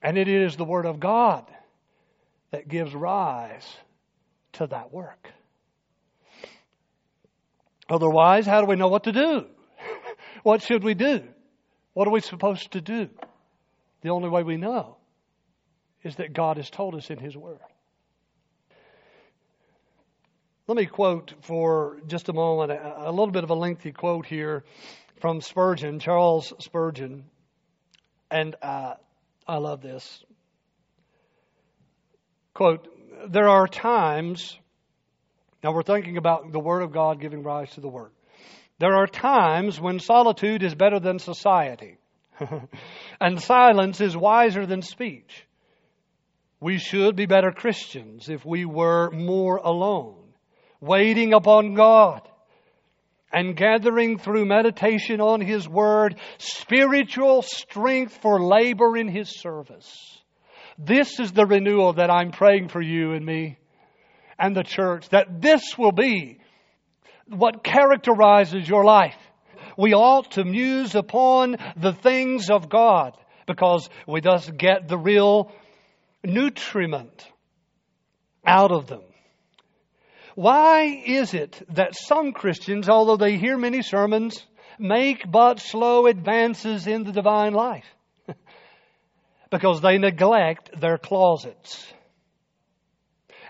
And 0.01 0.17
it 0.17 0.27
is 0.27 0.55
the 0.55 0.65
Word 0.65 0.86
of 0.86 0.99
God 0.99 1.45
that 2.51 2.67
gives 2.67 2.93
rise 2.93 3.67
to 4.53 4.67
that 4.67 4.93
work. 4.93 5.29
Otherwise, 7.89 8.45
how 8.45 8.62
do 8.62 8.67
we 8.67 8.75
know 8.75 8.88
what 8.88 9.03
to 9.03 9.12
do? 9.12 9.45
what 10.43 10.62
should 10.62 10.84
we 10.84 10.93
do? 10.93 11.23
What 11.93 12.08
are 12.08 12.12
we 12.12 12.21
supposed 12.21 12.71
to 12.71 12.81
do? 12.81 13.10
The 14.01 14.10
only 14.10 14.29
way 14.29 14.43
we 14.43 14.58
know 14.58 14.97
is 16.03 16.17
that 16.17 16.34
God 16.34 16.58
has 16.58 16.69
told 16.69 16.95
us 16.95 17.10
in 17.10 17.17
His 17.17 17.36
Word. 17.36 17.60
Let 20.67 20.78
me 20.78 20.88
quote 20.88 21.32
for 21.41 21.99
just 22.08 22.28
a 22.28 22.34
moment 22.34 22.71
a, 22.71 23.12
little 23.12 23.30
bit 23.30 23.43
of 23.43 23.51
a 23.51 23.54
lengthy 23.54 23.91
quote 23.91 24.25
here 24.25 24.63
from 25.21 25.39
Spurgeon, 25.39 25.99
Charles 25.99 26.51
Spurgeon. 26.60 27.25
And 28.32 28.56
uh, 28.63 28.95
I 29.47 29.58
love 29.58 29.84
this. 29.84 30.23
Quote, 32.56 32.88
there 33.30 33.47
are 33.47 33.67
times, 33.67 34.58
now 35.63 35.71
we're 35.71 35.84
thinking 35.84 36.17
about 36.17 36.51
the 36.51 36.60
Word 36.60 36.82
of 36.82 36.91
God 36.91 37.21
giving 37.21 37.43
rise 37.43 37.69
to 37.75 37.82
the 37.82 37.88
Word. 37.88 38.10
There 38.80 38.95
are 38.95 39.06
times 39.06 39.80
when 39.80 39.99
solitude 39.99 40.63
is 40.63 40.73
better 40.73 40.99
than 40.99 41.19
society, 41.19 41.99
and 43.21 43.39
silence 43.39 44.01
is 44.01 44.17
wiser 44.17 44.65
than 44.65 44.82
speech. 44.82 45.45
We 46.60 46.80
should 46.80 47.15
be 47.15 47.28
better 47.28 47.51
Christians 47.51 48.30
if 48.30 48.43
we 48.43 48.65
were 48.65 49.12
more 49.12 49.58
alone 49.58 50.25
waiting 50.82 51.34
upon 51.34 51.74
God 51.74 52.22
and 53.32 53.56
gathering 53.56 54.18
through 54.18 54.46
meditation 54.46 55.20
on 55.20 55.42
His 55.42 55.68
Word 55.68 56.16
spiritual 56.38 57.42
strength 57.42 58.18
for 58.22 58.42
labor 58.42 58.96
in 58.96 59.08
His 59.08 59.40
service. 59.40 60.22
This 60.78 61.20
is 61.20 61.32
the 61.32 61.46
renewal 61.46 61.94
that 61.94 62.10
I'm 62.10 62.32
praying 62.32 62.70
for 62.70 62.82
you 62.82 63.14
and 63.14 63.26
me 63.26 63.58
and 64.38 64.56
the 64.56 64.64
church, 64.64 65.10
that 65.10 65.42
this 65.42 65.78
will 65.78 65.92
be 65.92 66.40
what 67.28 67.64
characterizes 67.64 68.68
your 68.68 68.84
life. 68.84 69.18
We 69.78 69.94
ought 69.94 70.32
to 70.32 70.44
muse 70.44 70.96
upon 70.96 71.58
the 71.78 71.94
things 71.94 72.50
of 72.50 72.70
God 72.70 73.18
because 73.48 73.90
we 74.08 74.22
thus 74.22 74.50
get 74.50 74.88
the 74.88 74.98
real 74.98 75.52
nutriment 76.24 77.26
out 78.46 78.72
of 78.72 78.88
them. 78.88 79.02
Why 80.36 81.02
is 81.06 81.34
it 81.34 81.62
that 81.69 81.95
some 81.95 82.34
Christians, 82.34 82.89
although 82.89 83.17
they 83.17 83.38
hear 83.38 83.58
many 83.58 83.82
sermons, 83.82 84.45
make 84.78 85.30
but 85.30 85.62
slow 85.62 86.08
advances 86.08 86.88
in 86.88 87.04
the 87.04 87.13
divine 87.13 87.54
life? 87.54 87.86
because 89.50 89.82
they 89.82 89.98
neglect 89.98 90.80
their 90.80 90.98
closets 90.98 91.86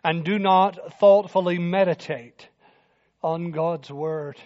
and 0.04 0.24
do 0.24 0.38
not 0.38 1.00
thoughtfully 1.00 1.58
meditate 1.58 2.48
on 3.24 3.50
God's 3.50 3.90
Word. 3.90 4.38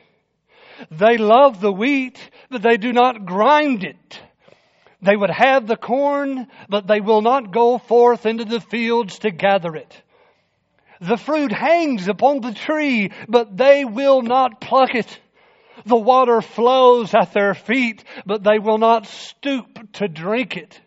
They 0.90 1.18
love 1.18 1.60
the 1.60 1.74
wheat, 1.74 2.18
but 2.50 2.62
they 2.62 2.78
do 2.78 2.94
not 2.94 3.26
grind 3.26 3.84
it. 3.84 4.22
They 5.02 5.18
would 5.18 5.30
have 5.30 5.68
the 5.68 5.76
corn, 5.76 6.48
but 6.70 6.88
they 6.88 7.02
will 7.02 7.22
not 7.22 7.52
go 7.52 7.78
forth 7.78 8.26
into 8.26 8.46
the 8.46 8.62
fields 8.62 9.20
to 9.20 9.32
gather 9.32 9.76
it. 9.76 10.02
The 11.02 11.18
fruit 11.18 11.52
hangs 11.52 12.08
upon 12.08 12.42
the 12.42 12.54
tree, 12.54 13.12
but 13.28 13.56
they 13.56 13.86
will 13.86 14.22
not 14.22 14.60
pluck 14.60 14.96
it. 14.96 15.20
The 15.86 15.96
water 15.96 16.42
flows 16.42 17.14
at 17.16 17.34
their 17.34 17.54
feet, 17.54 18.04
but 18.26 18.44
they 18.44 18.60
will 18.60 18.78
not 18.78 19.08
stoop 19.08 19.94
to 19.94 20.08
drink 20.08 20.58
it. 20.58 20.80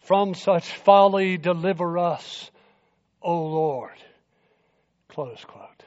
From 0.00 0.34
such 0.34 0.66
folly 0.66 1.36
deliver 1.36 1.98
us, 1.98 2.50
O 3.20 3.44
Lord. 3.44 3.98
Close 5.08 5.44
quote. 5.44 5.84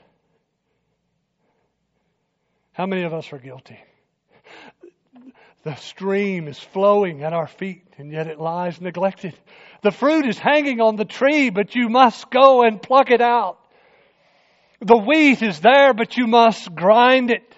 How 2.74 2.86
many 2.86 3.04
of 3.04 3.14
us 3.14 3.34
are 3.34 3.40
guilty? 3.40 3.80
The 5.64 5.76
stream 5.76 6.48
is 6.48 6.60
flowing 6.60 7.24
at 7.24 7.34
our 7.34 7.48
feet, 7.48 7.86
and 7.98 8.12
yet 8.12 8.28
it 8.28 8.40
lies 8.40 8.82
neglected. 8.82 9.36
The 9.84 9.92
fruit 9.92 10.26
is 10.26 10.40
hanging 10.40 10.82
on 10.82 10.96
the 10.96 11.06
tree, 11.06 11.52
but 11.52 11.76
you 11.76 11.88
must 11.88 12.32
go 12.32 12.64
and 12.64 12.82
pluck 12.82 13.12
it 13.12 13.22
out. 13.22 13.60
The 14.80 14.98
wheat 14.98 15.44
is 15.44 15.60
there, 15.60 15.94
but 15.94 16.18
you 16.18 16.26
must 16.26 16.74
grind 16.74 17.30
it. 17.30 17.56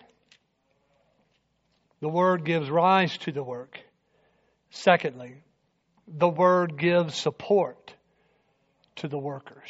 The 2.02 2.10
Word 2.10 2.44
gives 2.44 2.70
rise 2.70 3.18
to 3.20 3.32
the 3.32 3.44
work. 3.44 3.80
Secondly, 4.72 5.42
the 6.06 6.28
Word 6.28 6.78
gives 6.78 7.16
support 7.16 7.94
to 8.98 9.08
the 9.08 9.18
workers. 9.18 9.70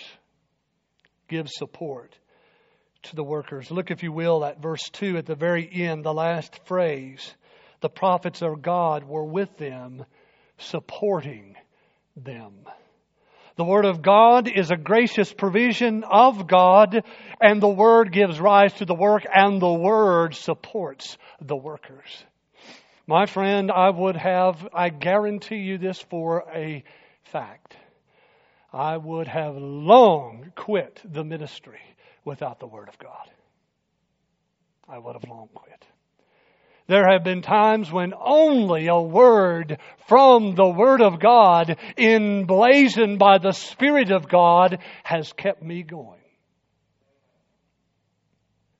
Gives 1.27 1.51
support 1.53 2.17
to 3.03 3.15
the 3.15 3.23
workers. 3.23 3.69
Look, 3.69 3.91
if 3.91 4.01
you 4.01 4.11
will, 4.11 4.43
at 4.43 4.59
verse 4.59 4.89
2 4.93 5.17
at 5.17 5.27
the 5.27 5.35
very 5.35 5.69
end, 5.71 6.03
the 6.03 6.13
last 6.13 6.65
phrase. 6.65 7.35
The 7.83 7.89
prophets 7.89 8.41
of 8.41 8.61
God 8.61 9.03
were 9.03 9.25
with 9.25 9.57
them, 9.57 10.05
supporting 10.57 11.57
them. 12.15 12.53
The 13.57 13.65
Word 13.65 13.83
of 13.83 14.01
God 14.01 14.47
is 14.47 14.71
a 14.71 14.77
gracious 14.77 15.33
provision 15.33 16.05
of 16.05 16.47
God, 16.47 17.03
and 17.41 17.61
the 17.61 17.67
Word 17.67 18.13
gives 18.13 18.39
rise 18.39 18.71
to 18.75 18.85
the 18.85 18.95
work, 18.95 19.23
and 19.29 19.61
the 19.61 19.73
Word 19.73 20.33
supports 20.33 21.17
the 21.41 21.57
workers. 21.57 22.23
My 23.05 23.25
friend, 23.25 23.69
I 23.69 23.89
would 23.89 24.15
have, 24.15 24.65
I 24.73 24.87
guarantee 24.87 25.57
you 25.57 25.77
this 25.77 25.99
for 25.99 26.45
a 26.55 26.85
fact. 27.25 27.75
I 28.71 28.95
would 28.95 29.27
have 29.27 29.57
long 29.57 30.53
quit 30.55 31.01
the 31.03 31.25
ministry 31.25 31.81
without 32.23 32.61
the 32.61 32.67
Word 32.67 32.87
of 32.87 32.97
God. 32.97 33.29
I 34.87 34.99
would 34.99 35.15
have 35.15 35.29
long 35.29 35.49
quit. 35.53 35.85
There 36.87 37.09
have 37.09 37.23
been 37.23 37.41
times 37.41 37.91
when 37.91 38.13
only 38.13 38.87
a 38.87 38.99
word 38.99 39.79
from 40.07 40.55
the 40.55 40.67
Word 40.67 41.01
of 41.01 41.19
God, 41.19 41.77
emblazoned 41.97 43.19
by 43.19 43.37
the 43.37 43.53
Spirit 43.53 44.11
of 44.11 44.27
God, 44.27 44.79
has 45.03 45.31
kept 45.31 45.63
me 45.63 45.83
going. 45.83 46.19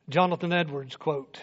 Jonathan 0.09 0.51
Edwards 0.51 0.97
quote, 0.97 1.39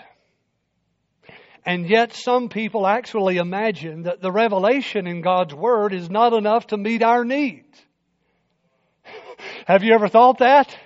and 1.64 1.88
yet 1.88 2.12
some 2.12 2.50
people 2.50 2.86
actually 2.86 3.38
imagine 3.38 4.02
that 4.02 4.20
the 4.20 4.30
revelation 4.30 5.06
in 5.06 5.22
God's 5.22 5.54
Word 5.54 5.94
is 5.94 6.10
not 6.10 6.34
enough 6.34 6.68
to 6.68 6.76
meet 6.76 7.02
our 7.02 7.24
needs. 7.24 7.78
Have 9.66 9.82
you 9.82 9.94
ever 9.94 10.08
thought 10.08 10.38
that? 10.38 10.76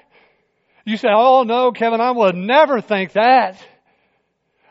You 0.85 0.97
say, 0.97 1.09
oh 1.11 1.43
no, 1.43 1.73
Kevin, 1.73 2.01
I 2.01 2.13
would 2.13 2.37
never 2.37 2.81
think 2.81 3.13
that. 3.13 3.59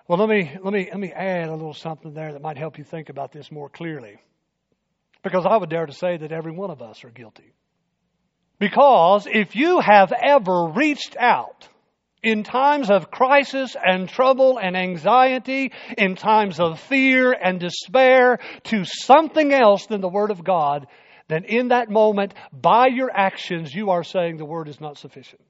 Well, 0.07 0.19
let 0.19 0.27
me, 0.27 0.51
let 0.61 0.73
me, 0.73 0.89
let 0.91 0.99
me 0.99 1.11
add 1.13 1.47
a 1.47 1.53
little 1.53 1.73
something 1.73 2.13
there 2.13 2.33
that 2.33 2.41
might 2.41 2.57
help 2.57 2.77
you 2.77 2.83
think 2.83 3.09
about 3.09 3.31
this 3.31 3.51
more 3.51 3.69
clearly. 3.69 4.17
Because 5.23 5.45
I 5.45 5.55
would 5.55 5.69
dare 5.69 5.85
to 5.85 5.93
say 5.93 6.17
that 6.17 6.33
every 6.33 6.51
one 6.51 6.69
of 6.69 6.81
us 6.81 7.05
are 7.05 7.09
guilty. 7.09 7.53
Because 8.59 9.27
if 9.31 9.55
you 9.55 9.79
have 9.79 10.11
ever 10.11 10.65
reached 10.75 11.15
out 11.17 11.67
in 12.21 12.43
times 12.43 12.89
of 12.89 13.11
crisis 13.11 13.75
and 13.81 14.09
trouble 14.09 14.57
and 14.57 14.75
anxiety, 14.75 15.71
in 15.97 16.15
times 16.15 16.59
of 16.59 16.79
fear 16.81 17.31
and 17.31 17.59
despair 17.59 18.39
to 18.65 18.83
something 18.85 19.53
else 19.53 19.85
than 19.85 20.01
the 20.01 20.09
Word 20.09 20.31
of 20.31 20.43
God, 20.43 20.87
then 21.29 21.45
in 21.45 21.69
that 21.69 21.89
moment, 21.89 22.33
by 22.51 22.87
your 22.87 23.09
actions, 23.09 23.73
you 23.73 23.91
are 23.91 24.03
saying 24.03 24.35
the 24.35 24.45
Word 24.45 24.67
is 24.67 24.81
not 24.81 24.97
sufficient. 24.97 25.41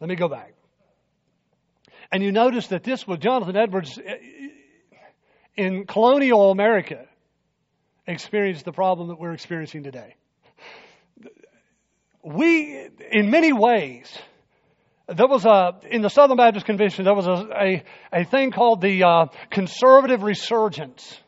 Let 0.00 0.08
me 0.08 0.16
go 0.16 0.28
back. 0.28 0.55
And 2.12 2.22
you 2.22 2.32
notice 2.32 2.68
that 2.68 2.84
this 2.84 3.06
was 3.06 3.18
Jonathan 3.18 3.56
Edwards 3.56 3.98
eh, 3.98 4.16
in 5.56 5.86
colonial 5.86 6.50
America 6.50 7.06
experienced 8.06 8.64
the 8.64 8.72
problem 8.72 9.08
that 9.08 9.18
we're 9.18 9.32
experiencing 9.32 9.82
today. 9.82 10.14
We, 12.22 12.88
in 13.12 13.30
many 13.30 13.52
ways, 13.52 14.16
there 15.08 15.28
was 15.28 15.44
a, 15.44 15.78
in 15.88 16.02
the 16.02 16.08
Southern 16.08 16.36
Baptist 16.36 16.66
Convention, 16.66 17.04
there 17.04 17.14
was 17.14 17.26
a, 17.26 17.46
a, 17.54 17.84
a 18.12 18.24
thing 18.24 18.50
called 18.50 18.80
the 18.80 19.04
uh, 19.04 19.26
conservative 19.50 20.22
resurgence. 20.22 21.18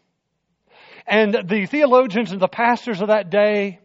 And 1.07 1.35
the 1.49 1.67
theologians 1.67 2.33
and 2.33 2.41
the 2.41 2.49
pastors 2.49 3.01
of 3.01 3.09
that 3.09 3.31
day, 3.31 3.81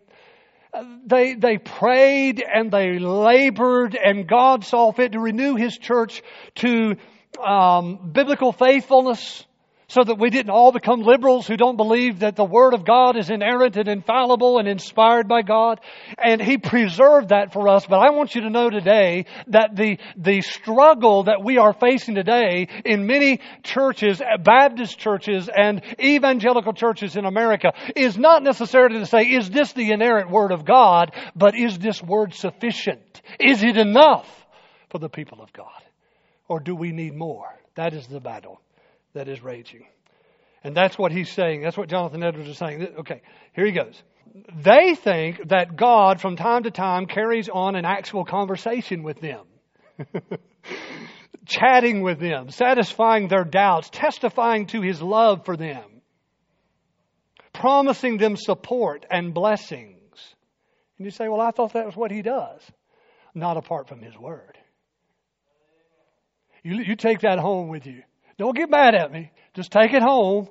they, 1.06 1.36
they 1.36 1.58
prayed 1.58 2.44
and 2.44 2.72
they 2.72 3.00
labored 3.00 3.96
and 3.96 4.28
God 4.28 4.64
saw 4.66 4.92
fit 4.92 5.12
to 5.14 5.20
renew 5.20 5.56
His 5.56 5.78
church 5.78 6.22
to 6.56 6.96
um, 7.44 8.12
biblical 8.12 8.52
faithfulness, 8.52 9.46
so 9.94 10.04
that 10.04 10.18
we 10.18 10.32
didn't 10.32 10.50
all 10.50 10.72
become 10.72 11.02
liberals 11.02 11.46
who 11.46 11.56
don't 11.56 11.78
believe 11.78 12.20
that 12.20 12.36
the 12.36 12.44
Word 12.44 12.74
of 12.74 12.84
God 12.84 13.16
is 13.16 13.30
inerrant 13.30 13.78
and 13.78 13.88
infallible 13.88 14.58
and 14.58 14.68
inspired 14.68 15.28
by 15.28 15.44
God. 15.44 15.80
And 16.18 16.42
He 16.42 16.58
preserved 16.58 17.30
that 17.30 17.54
for 17.54 17.68
us. 17.68 17.86
But 17.86 18.00
I 18.00 18.10
want 18.10 18.34
you 18.34 18.42
to 18.42 18.50
know 18.50 18.72
today 18.72 19.26
that 19.48 19.76
the, 19.76 20.00
the 20.18 20.42
struggle 20.42 21.26
that 21.26 21.44
we 21.44 21.60
are 21.60 21.74
facing 21.74 22.16
today 22.16 22.70
in 22.84 23.06
many 23.06 23.40
churches, 23.62 24.20
Baptist 24.44 24.98
churches 24.98 25.48
and 25.56 25.84
evangelical 26.00 26.74
churches 26.74 27.16
in 27.16 27.26
America 27.26 27.74
is 27.96 28.18
not 28.18 28.42
necessarily 28.42 28.98
to 28.98 29.06
say, 29.06 29.22
is 29.26 29.52
this 29.52 29.74
the 29.74 29.92
inerrant 29.92 30.32
Word 30.32 30.52
of 30.52 30.66
God, 30.66 31.14
but 31.36 31.56
is 31.56 31.78
this 31.78 32.02
Word 32.02 32.34
sufficient? 32.34 33.22
Is 33.40 33.62
it 33.62 33.78
enough 33.78 34.28
for 34.90 34.98
the 34.98 35.10
people 35.10 35.40
of 35.40 35.54
God? 35.54 35.68
Or 36.48 36.60
do 36.60 36.76
we 36.76 36.92
need 36.92 37.14
more? 37.14 37.54
That 37.76 37.94
is 37.94 38.08
the 38.08 38.20
battle 38.20 38.62
that 39.13 39.28
is 39.28 39.41
raging. 39.43 39.86
And 40.63 40.76
that's 40.76 40.97
what 40.97 41.12
he's 41.12 41.32
saying. 41.32 41.62
That's 41.62 41.78
what 41.78 41.89
Jonathan 41.89 42.23
Edwards 42.23 42.49
is 42.49 42.58
saying. 42.58 42.88
Okay, 42.99 43.21
here 43.54 43.65
he 43.65 43.71
goes. 43.71 44.02
They 44.56 44.95
think 44.95 45.49
that 45.49 45.76
God, 45.76 46.21
from 46.21 46.38
time 46.38 46.63
to 46.63 46.71
time, 46.71 47.06
carries 47.06 47.49
on 47.49 47.76
an 47.76 47.86
actual 47.86 48.26
conversation 48.26 49.04
with 49.04 49.19
them, 49.19 49.45
chatting 51.45 52.02
with 52.02 52.19
them, 52.19 52.49
satisfying 52.49 53.28
their 53.28 53.43
doubts, 53.43 53.89
testifying 53.91 54.67
to 54.67 54.82
his 54.82 55.02
love 55.02 55.45
for 55.45 55.58
them, 55.58 56.02
promising 57.52 58.17
them 58.17 58.36
support 58.38 59.06
and 59.12 59.34
blessings. 59.34 59.99
And 60.97 61.06
you 61.06 61.12
say, 61.12 61.28
well, 61.28 61.41
I 61.41 61.52
thought 61.52 61.73
that 61.73 61.86
was 61.86 61.95
what 61.95 62.10
he 62.10 62.21
does. 62.21 62.62
Not 63.36 63.58
apart 63.58 63.88
from 63.88 63.99
his 63.99 64.17
word. 64.17 64.58
You, 66.63 66.78
you 66.78 66.95
take 66.95 67.19
that 67.21 67.39
home 67.39 67.67
with 67.67 67.86
you. 67.86 68.04
Don't 68.38 68.56
get 68.56 68.69
mad 68.69 68.96
at 68.96 69.12
me. 69.12 69.32
Just 69.54 69.72
take 69.72 69.93
it 69.93 70.02
home 70.02 70.48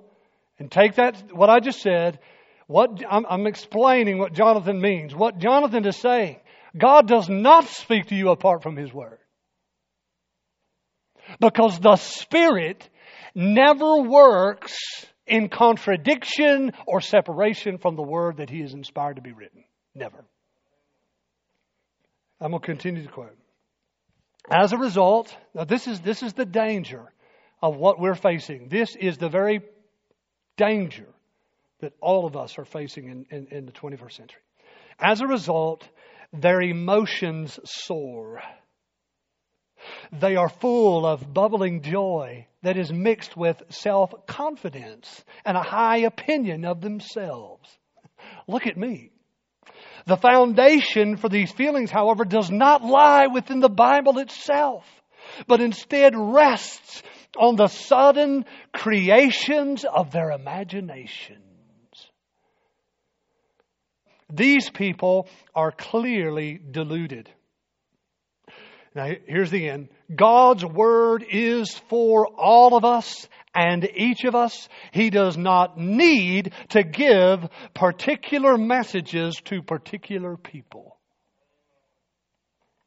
and 0.59 0.71
take 0.71 0.95
that, 0.97 1.35
what 1.35 1.51
I 1.51 1.61
just 1.61 1.81
said. 1.81 2.19
What, 2.67 3.03
I'm, 3.09 3.27
I'm 3.29 3.47
explaining 3.47 4.19
what 4.19 4.33
Jonathan 4.33 4.81
means. 4.81 5.15
What 5.15 5.39
Jonathan 5.39 5.87
is 5.87 5.97
saying. 5.97 6.37
God 6.77 7.07
does 7.09 7.29
not 7.29 7.67
speak 7.67 8.07
to 8.07 8.15
you 8.15 8.31
apart 8.31 8.63
from 8.63 8.77
His 8.77 8.93
Word. 8.93 9.19
Because 11.41 11.79
the 11.81 11.97
Spirit 11.97 12.89
never 13.35 14.03
works 14.03 14.77
in 15.27 15.49
contradiction 15.49 16.73
or 16.87 17.01
separation 17.01 17.79
from 17.79 17.97
the 17.97 18.03
Word 18.03 18.39
that 18.39 18.51
He 18.51 18.61
is 18.61 18.73
inspired 18.73 19.17
to 19.17 19.23
be 19.23 19.33
written. 19.33 19.65
Never. 19.95 20.25
I'm 22.41 22.51
going 22.51 22.61
to 22.61 22.67
continue 22.67 23.03
to 23.03 23.13
quote. 23.13 23.37
As 24.51 24.73
a 24.73 24.79
result, 24.79 25.35
now 25.55 25.65
this 25.65 25.87
is, 25.87 26.01
this 26.01 26.23
is 26.23 26.33
the 26.33 26.45
danger 26.45 27.13
of 27.63 27.77
what 27.77 28.01
we're 28.01 28.15
facing. 28.15 28.69
This 28.69 28.97
is 28.97 29.17
the 29.17 29.29
very 29.29 29.63
danger 30.57 31.07
that 31.81 31.93
all 32.01 32.27
of 32.27 32.37
us 32.37 32.59
are 32.59 32.65
facing 32.65 33.09
in, 33.09 33.27
in, 33.31 33.47
in 33.51 33.67
the 33.67 33.73
21st 33.73 34.13
century. 34.13 34.41
As 34.99 35.21
a 35.21 35.27
result, 35.27 35.89
their 36.33 36.61
emotions 36.61 37.59
soar. 37.65 38.43
They 40.13 40.37
are 40.37 40.49
full 40.49 41.07
of 41.07 41.33
bubbling 41.33 41.83
joy 41.83 42.47
that 42.63 42.77
is 42.77 42.93
mixed 42.93 43.37
with 43.37 43.61
self 43.71 44.13
confidence 44.27 45.25
and 45.45 45.57
a 45.57 45.63
high 45.63 45.99
opinion 45.99 46.65
of 46.65 46.81
themselves. 46.81 47.69
Look 48.47 48.67
at 48.67 48.77
me. 48.77 49.11
The 50.07 50.17
foundation 50.17 51.17
for 51.17 51.29
these 51.29 51.51
feelings, 51.53 51.91
however, 51.91 52.25
does 52.25 52.51
not 52.51 52.85
lie 52.85 53.27
within 53.27 53.61
the 53.61 53.69
Bible 53.69 54.19
itself, 54.19 54.85
but 55.47 55.61
instead 55.61 56.15
rests 56.17 57.03
on 57.39 57.57
the 57.57 57.69
sudden 57.69 58.45
creations 58.73 59.85
of 59.85 60.11
their 60.11 60.31
imaginations. 60.31 61.39
These 64.33 64.71
people 64.71 65.29
are 65.55 65.73
clearly 65.73 66.59
deluded. 66.71 67.29
Now, 68.95 69.11
here's 69.27 69.51
the 69.51 69.69
end. 69.69 69.89
God's 70.15 70.65
Word 70.65 71.25
is 71.31 71.71
for 71.89 72.27
all 72.27 72.77
of 72.77 72.85
us 72.85 73.27
and 73.55 73.89
each 73.95 74.25
of 74.25 74.35
us. 74.35 74.69
He 74.93 75.11
does 75.11 75.37
not 75.37 75.79
need 75.79 76.53
to 76.71 76.83
give 76.83 77.49
particular 77.75 78.59
messages 78.59 79.37
to 79.47 79.63
particular 79.63 80.37
people. 80.37 80.99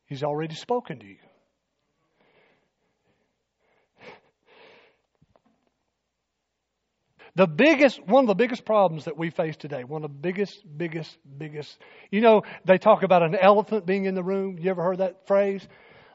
He's 0.08 0.24
already 0.24 0.56
spoken 0.56 1.00
to 1.00 1.06
you. 1.06 1.18
The 7.36 7.48
biggest, 7.48 8.00
one 8.08 8.24
of 8.24 8.28
the 8.28 8.36
biggest 8.36 8.64
problems 8.64 9.06
that 9.06 9.18
we 9.18 9.30
face 9.30 9.58
today, 9.58 9.84
one 9.84 10.06
of 10.06 10.12
the 10.12 10.18
biggest, 10.18 10.64
biggest, 10.78 11.18
biggest, 11.38 11.78
you 12.10 12.22
know, 12.22 12.44
they 12.64 12.78
talk 12.78 13.04
about 13.04 13.24
an 13.24 13.36
elephant 13.36 13.86
being 13.86 14.06
in 14.06 14.16
the 14.16 14.24
room. 14.24 14.58
You 14.58 14.70
ever 14.70 14.82
heard 14.82 15.00
that 15.00 15.28
phrase? 15.28 15.68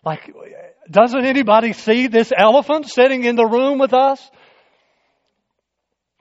Like, 0.02 0.32
doesn't 0.90 1.26
anybody 1.26 1.74
see 1.74 2.06
this 2.06 2.32
elephant 2.34 2.88
sitting 2.88 3.24
in 3.24 3.36
the 3.36 3.44
room 3.44 3.78
with 3.78 3.92
us? 3.92 4.30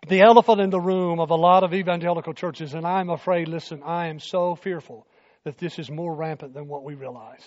The 0.09 0.21
elephant 0.21 0.59
in 0.59 0.69
the 0.69 0.81
room 0.81 1.21
of 1.21 1.29
a 1.29 1.35
lot 1.35 1.63
of 1.63 1.73
evangelical 1.73 2.33
churches, 2.33 2.73
and 2.73 2.85
I'm 2.85 3.09
afraid, 3.09 3.47
listen, 3.47 3.81
I 3.85 4.07
am 4.07 4.19
so 4.19 4.55
fearful 4.55 5.07
that 5.45 5.57
this 5.57 5.79
is 5.79 5.89
more 5.89 6.13
rampant 6.13 6.53
than 6.53 6.67
what 6.67 6.83
we 6.83 6.95
realize. 6.95 7.43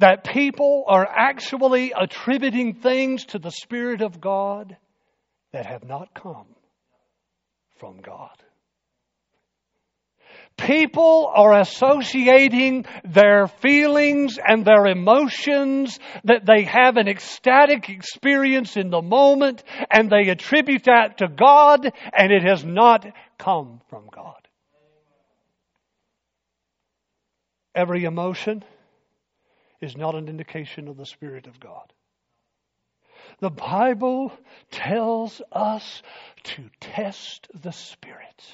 That 0.00 0.24
people 0.24 0.84
are 0.86 1.06
actually 1.06 1.94
attributing 1.98 2.74
things 2.74 3.24
to 3.26 3.38
the 3.38 3.50
Spirit 3.50 4.02
of 4.02 4.20
God 4.20 4.76
that 5.52 5.66
have 5.66 5.84
not 5.84 6.14
come 6.14 6.46
from 7.78 8.00
God. 8.00 8.30
People 10.56 11.30
are 11.34 11.60
associating 11.60 12.84
their 13.04 13.46
feelings 13.48 14.38
and 14.38 14.64
their 14.64 14.86
emotions 14.86 15.98
that 16.24 16.46
they 16.46 16.62
have 16.62 16.96
an 16.96 17.08
ecstatic 17.08 17.88
experience 17.88 18.76
in 18.76 18.90
the 18.90 19.02
moment 19.02 19.64
and 19.90 20.10
they 20.10 20.30
attribute 20.30 20.84
that 20.84 21.18
to 21.18 21.28
God 21.28 21.90
and 22.12 22.32
it 22.32 22.42
has 22.44 22.64
not 22.64 23.06
come 23.38 23.80
from 23.88 24.08
God. 24.14 24.36
Every 27.74 28.04
emotion 28.04 28.62
is 29.80 29.96
not 29.96 30.14
an 30.14 30.28
indication 30.28 30.86
of 30.86 30.96
the 30.96 31.06
Spirit 31.06 31.46
of 31.46 31.58
God. 31.58 31.92
The 33.40 33.50
Bible 33.50 34.32
tells 34.70 35.42
us 35.50 36.02
to 36.44 36.62
test 36.80 37.48
the 37.60 37.72
Spirit. 37.72 38.44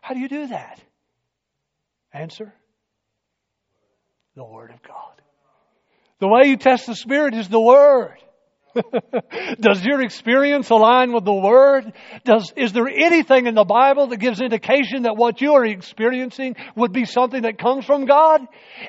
How 0.00 0.14
do 0.14 0.20
you 0.20 0.28
do 0.28 0.48
that? 0.48 0.80
Answer 2.12 2.52
the 4.34 4.44
Word 4.44 4.70
of 4.70 4.82
God. 4.82 5.22
The 6.18 6.28
way 6.28 6.48
you 6.48 6.56
test 6.56 6.86
the 6.86 6.94
Spirit 6.94 7.34
is 7.34 7.48
the 7.48 7.60
Word. 7.60 8.18
Does 9.60 9.84
your 9.84 10.02
experience 10.02 10.70
align 10.70 11.12
with 11.12 11.24
the 11.24 11.34
Word? 11.34 11.92
Does, 12.24 12.52
is 12.56 12.72
there 12.72 12.88
anything 12.88 13.46
in 13.46 13.54
the 13.54 13.64
Bible 13.64 14.08
that 14.08 14.18
gives 14.18 14.40
indication 14.40 15.02
that 15.02 15.16
what 15.16 15.40
you 15.40 15.54
are 15.54 15.64
experiencing 15.64 16.56
would 16.76 16.92
be 16.92 17.04
something 17.04 17.42
that 17.42 17.58
comes 17.58 17.84
from 17.84 18.06
God? 18.06 18.40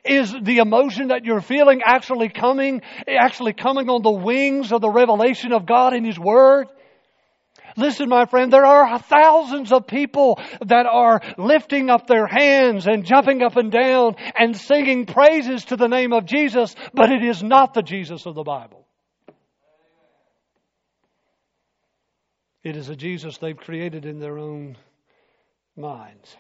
Is 0.06 0.34
the 0.42 0.58
emotion 0.58 1.10
that 1.10 1.26
you're 1.26 1.42
feeling 1.42 1.82
actually 1.86 2.30
coming, 2.30 2.82
actually 3.08 3.54
coming 3.54 3.90
on 3.90 4.02
the 4.02 4.12
wings 4.12 4.72
of 4.72 4.82
the 4.82 4.90
revelation 4.90 5.52
of 5.52 5.66
God 5.66 5.94
in 5.94 6.04
His 6.06 6.20
Word? 6.20 6.68
Listen, 7.76 8.08
my 8.08 8.26
friend, 8.26 8.54
there 8.54 8.66
are 8.66 9.00
thousands 9.00 9.72
of 9.72 9.88
people 9.88 10.40
that 10.68 10.86
are 10.86 11.22
lifting 11.38 11.90
up 11.90 12.06
their 12.06 12.28
hands 12.28 12.86
and 12.86 13.04
jumping 13.04 13.42
up 13.42 13.56
and 13.58 13.72
down 13.72 14.16
and 14.38 14.56
singing 14.56 15.08
praises 15.08 15.66
to 15.66 15.76
the 15.76 15.88
name 15.88 16.14
of 16.14 16.26
Jesus, 16.26 16.76
but 16.94 17.12
it 17.12 17.24
is 17.24 17.42
not 17.42 17.74
the 17.74 17.82
Jesus 17.82 18.28
of 18.28 18.36
the 18.36 18.44
Bible. 18.44 18.83
It 22.64 22.78
is 22.78 22.88
a 22.88 22.96
Jesus 22.96 23.38
they've 23.38 23.58
created 23.58 24.06
in 24.06 24.20
their 24.20 24.38
own 24.38 24.78
minds. 25.76 26.38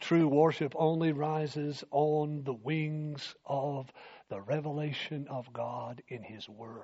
True 0.00 0.26
worship 0.26 0.74
only 0.76 1.12
rises 1.12 1.84
on 1.90 2.42
the 2.44 2.52
wings 2.52 3.34
of 3.46 3.90
the 4.28 4.40
revelation 4.40 5.26
of 5.30 5.52
God 5.52 6.02
in 6.08 6.22
His 6.22 6.48
Word 6.48 6.82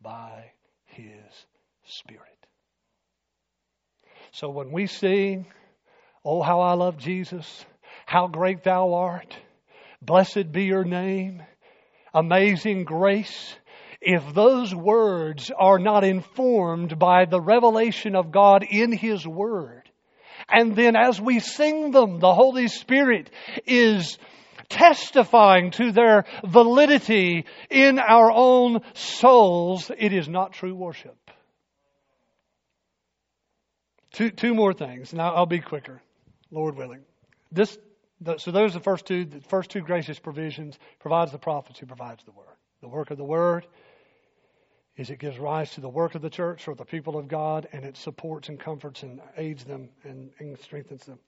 by 0.00 0.52
His 0.84 1.46
Spirit. 1.84 2.46
So 4.30 4.48
when 4.48 4.70
we 4.70 4.86
sing, 4.86 5.46
Oh, 6.24 6.42
how 6.42 6.60
I 6.60 6.74
love 6.74 6.96
Jesus, 6.96 7.64
how 8.04 8.28
great 8.28 8.64
thou 8.64 8.94
art, 8.94 9.36
blessed 10.00 10.52
be 10.52 10.64
your 10.64 10.84
name, 10.84 11.42
amazing 12.14 12.84
grace, 12.84 13.54
if 14.06 14.34
those 14.34 14.72
words 14.72 15.50
are 15.58 15.80
not 15.80 16.04
informed 16.04 16.96
by 16.96 17.24
the 17.24 17.40
revelation 17.40 18.14
of 18.14 18.30
God 18.30 18.62
in 18.62 18.92
His 18.92 19.26
Word, 19.26 19.82
and 20.48 20.76
then 20.76 20.94
as 20.94 21.20
we 21.20 21.40
sing 21.40 21.90
them, 21.90 22.20
the 22.20 22.32
Holy 22.32 22.68
Spirit 22.68 23.30
is 23.66 24.16
testifying 24.68 25.72
to 25.72 25.90
their 25.90 26.24
validity 26.44 27.46
in 27.68 27.98
our 27.98 28.30
own 28.30 28.80
souls, 28.94 29.90
it 29.98 30.12
is 30.12 30.28
not 30.28 30.52
true 30.52 30.74
worship. 30.74 31.16
Two, 34.12 34.30
two 34.30 34.54
more 34.54 34.72
things, 34.72 35.12
and 35.12 35.20
I'll, 35.20 35.46
be 35.46 35.58
quicker, 35.58 36.00
Lord 36.52 36.76
willing. 36.76 37.02
This, 37.50 37.76
so 38.38 38.52
those 38.52 38.70
are 38.70 38.78
the 38.78 38.84
first 38.84 39.06
two, 39.06 39.24
the 39.24 39.40
first 39.40 39.70
two 39.70 39.80
gracious 39.80 40.20
provisions 40.20 40.78
provides 41.00 41.32
the 41.32 41.38
prophets 41.38 41.80
who 41.80 41.86
provides 41.86 42.22
the 42.22 42.30
word. 42.30 42.46
The 42.82 42.88
work 42.88 43.10
of 43.10 43.18
the 43.18 43.24
word 43.24 43.66
is 44.96 45.10
it 45.10 45.18
gives 45.18 45.38
rise 45.38 45.70
to 45.72 45.80
the 45.80 45.88
work 45.88 46.14
of 46.14 46.22
the 46.22 46.30
church 46.30 46.66
or 46.68 46.74
the 46.74 46.84
people 46.84 47.18
of 47.18 47.28
God, 47.28 47.68
and 47.72 47.84
it 47.84 47.96
supports 47.96 48.48
and 48.48 48.58
comforts 48.58 49.02
and 49.02 49.20
aids 49.36 49.64
them 49.64 49.90
and, 50.04 50.30
and 50.38 50.58
strengthens 50.60 51.04
them. 51.04 51.18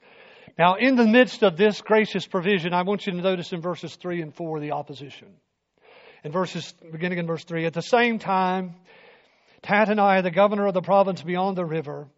Now, 0.59 0.77
in 0.77 0.97
the 0.97 1.07
midst 1.07 1.43
of 1.43 1.57
this 1.57 1.83
gracious 1.83 2.27
provision, 2.27 2.73
I 2.73 2.83
want 2.83 3.07
you 3.07 3.13
to 3.13 3.19
notice 3.19 3.53
in 3.53 3.61
verses 3.61 3.95
3 3.97 4.23
and 4.23 4.35
4 4.35 4.61
the 4.61 4.73
opposition. 4.73 5.29
In 6.25 6.33
verses, 6.33 6.75
beginning 6.91 7.19
in 7.19 7.27
verse 7.27 7.45
3, 7.45 7.67
at 7.67 7.75
the 7.75 7.83
same 7.83 8.19
time, 8.19 8.75
Tattenai, 9.63 10.23
the 10.23 10.31
governor 10.31 10.67
of 10.67 10.75
the 10.75 10.83
province 10.83 11.23
beyond 11.23 11.57
the 11.57 11.65
river, 11.65 12.09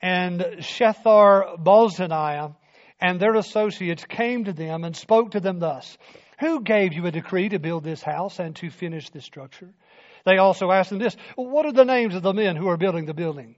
and 0.00 0.40
Shethar-bozenai 0.40 2.54
and 3.00 3.20
their 3.20 3.34
associates 3.34 4.04
came 4.04 4.44
to 4.44 4.52
them 4.52 4.84
and 4.84 4.96
spoke 4.96 5.32
to 5.32 5.40
them 5.40 5.58
thus 5.58 5.98
Who 6.40 6.62
gave 6.62 6.94
you 6.94 7.06
a 7.06 7.10
decree 7.10 7.50
to 7.50 7.58
build 7.58 7.84
this 7.84 8.02
house 8.02 8.38
and 8.38 8.56
to 8.56 8.70
finish 8.70 9.10
this 9.10 9.24
structure? 9.24 9.68
They 10.24 10.38
also 10.38 10.70
asked 10.70 10.90
them 10.90 10.98
this 10.98 11.16
What 11.36 11.66
are 11.66 11.72
the 11.72 11.84
names 11.84 12.14
of 12.14 12.22
the 12.22 12.34
men 12.34 12.56
who 12.56 12.68
are 12.68 12.76
building 12.76 13.06
the 13.06 13.14
building? 13.14 13.56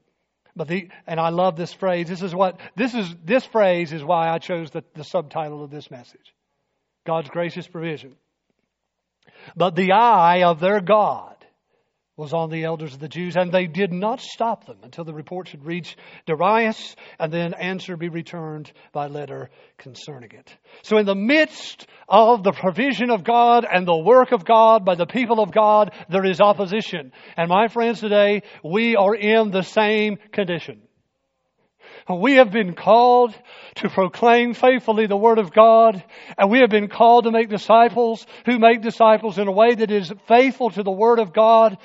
But 0.55 0.69
the, 0.69 0.89
and 1.07 1.19
I 1.19 1.31
love 1.31 1.57
this 1.57 1.73
phrase. 1.73 2.09
This 2.09 2.23
is 2.23 2.35
what, 2.35 2.61
this 2.77 2.95
is, 2.95 3.15
this 3.25 3.45
phrase 3.47 3.93
is 3.93 4.05
why 4.05 4.29
I 4.29 4.39
chose 4.39 4.71
the, 4.71 4.85
the 4.95 5.05
subtitle 5.05 5.65
of 5.65 5.71
this 5.71 5.91
message. 5.91 6.35
God's 7.07 7.31
gracious 7.31 7.67
provision. 7.67 8.17
But 9.57 9.75
the 9.75 9.93
eye 9.93 10.43
of 10.45 10.61
their 10.61 10.81
God 10.81 11.32
was 12.23 12.33
on 12.33 12.51
the 12.51 12.63
elders 12.63 12.95
of 12.95 13.01
the 13.01 13.09
Jews, 13.09 13.35
and 13.35 13.51
they 13.51 13.67
did 13.67 13.93
not 13.93 14.21
stop 14.21 14.65
them 14.65 14.77
until 14.85 15.03
the 15.03 15.13
report 15.13 15.49
should 15.49 15.65
reach 15.65 15.97
Darius, 16.25 16.95
and 17.19 17.33
then 17.33 17.53
answer 17.53 17.97
be 17.97 18.09
returned 18.09 18.71
by 18.93 19.09
letter 19.09 19.51
concerning 19.77 20.31
it. 20.31 20.57
So, 20.83 20.99
in 20.99 21.05
the 21.05 21.17
midst 21.17 21.89
of 22.09 22.45
the 22.45 22.53
provision 22.53 23.11
of 23.11 23.25
God 23.25 23.67
and 23.71 23.89
the 23.89 23.99
work 23.99 24.31
of 24.31 24.45
God 24.45 24.85
by 24.85 24.95
the 24.95 25.05
people 25.05 25.41
of 25.41 25.51
God, 25.51 25.93
there 26.09 26.25
is 26.25 26.41
opposition. 26.41 27.11
And 27.37 27.49
my 27.49 27.67
friends, 27.67 27.99
today, 27.99 28.43
we 28.63 28.95
are 28.95 29.17
in 29.17 29.51
the 29.51 29.63
same 29.63 30.17
condition. 30.31 30.81
We 32.09 32.35
have 32.35 32.53
been 32.53 32.75
called 32.75 33.35
to 33.77 33.89
proclaim 33.89 34.55
faithfully 34.55 35.07
the 35.07 35.17
Word 35.17 35.39
of 35.39 35.53
God, 35.53 36.03
and 36.39 36.51
we 36.51 36.61
have 36.61 36.71
been 36.71 36.89
called 36.89 37.25
to 37.25 37.33
make 37.33 37.49
disciples 37.49 38.25
who 38.47 38.61
make 38.61 38.81
disciples 38.81 39.39
in 39.39 39.49
a 39.49 39.53
way 39.53 39.75
that 39.75 39.91
is 39.91 40.13
faithful 40.29 40.71
to 40.71 40.83
the 40.85 40.91
Word 40.91 41.19
of 41.19 41.33
God 41.33 41.79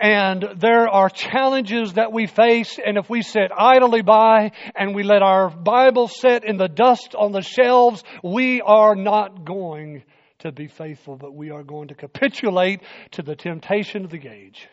and 0.00 0.44
there 0.56 0.88
are 0.88 1.08
challenges 1.08 1.94
that 1.94 2.12
we 2.12 2.26
face, 2.26 2.78
and 2.84 2.98
if 2.98 3.08
we 3.08 3.22
sit 3.22 3.50
idly 3.56 4.02
by 4.02 4.52
and 4.74 4.94
we 4.94 5.02
let 5.02 5.22
our 5.22 5.48
Bible 5.50 6.08
sit 6.08 6.44
in 6.44 6.56
the 6.56 6.68
dust 6.68 7.14
on 7.14 7.32
the 7.32 7.42
shelves, 7.42 8.02
we 8.22 8.60
are 8.60 8.96
not 8.96 9.44
going 9.44 10.02
to 10.40 10.52
be 10.52 10.66
faithful, 10.66 11.16
but 11.16 11.34
we 11.34 11.50
are 11.50 11.62
going 11.62 11.88
to 11.88 11.94
capitulate 11.94 12.80
to 13.12 13.22
the 13.22 13.36
temptation 13.36 14.04
of 14.04 14.10
the 14.10 14.28
age. 14.28 14.68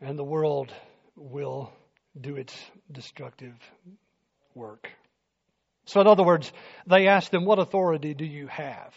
And 0.00 0.18
the 0.18 0.24
world 0.24 0.72
will 1.14 1.72
do 2.18 2.36
its 2.36 2.56
destructive 2.90 3.54
work. 4.54 4.88
So, 5.84 6.00
in 6.00 6.06
other 6.06 6.24
words, 6.24 6.52
they 6.86 7.06
asked 7.06 7.30
them, 7.30 7.44
What 7.44 7.58
authority 7.58 8.14
do 8.14 8.24
you 8.24 8.46
have? 8.48 8.94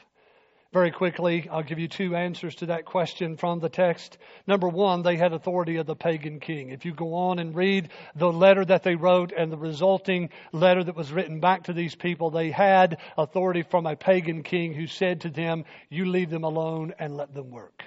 Very 0.76 0.92
quickly, 0.92 1.48
I'll 1.50 1.64
give 1.64 1.80
you 1.80 1.88
two 1.88 2.18
answers 2.18 2.54
to 2.56 2.66
that 2.66 2.84
question 2.84 3.38
from 3.38 3.62
the 3.62 3.70
text. 3.70 4.18
Number 4.46 4.68
one, 4.68 5.04
they 5.04 5.16
had 5.16 5.32
authority 5.32 5.78
of 5.78 5.86
the 5.86 5.96
pagan 5.96 6.42
king. 6.42 6.70
If 6.70 6.84
you 6.84 6.94
go 6.94 7.14
on 7.14 7.40
and 7.40 7.56
read 7.56 7.92
the 8.14 8.30
letter 8.30 8.66
that 8.66 8.84
they 8.84 8.96
wrote 8.96 9.32
and 9.32 9.50
the 9.50 9.58
resulting 9.58 10.32
letter 10.52 10.84
that 10.84 10.98
was 10.98 11.14
written 11.14 11.40
back 11.40 11.64
to 11.64 11.74
these 11.74 11.96
people, 11.96 12.30
they 12.30 12.52
had 12.52 12.98
authority 13.18 13.64
from 13.64 13.86
a 13.86 13.96
pagan 13.96 14.44
king 14.44 14.74
who 14.74 14.86
said 14.86 15.22
to 15.22 15.30
them, 15.30 15.64
You 15.88 16.08
leave 16.08 16.30
them 16.30 16.44
alone 16.44 16.94
and 17.00 17.16
let 17.16 17.34
them 17.34 17.52
work. 17.52 17.86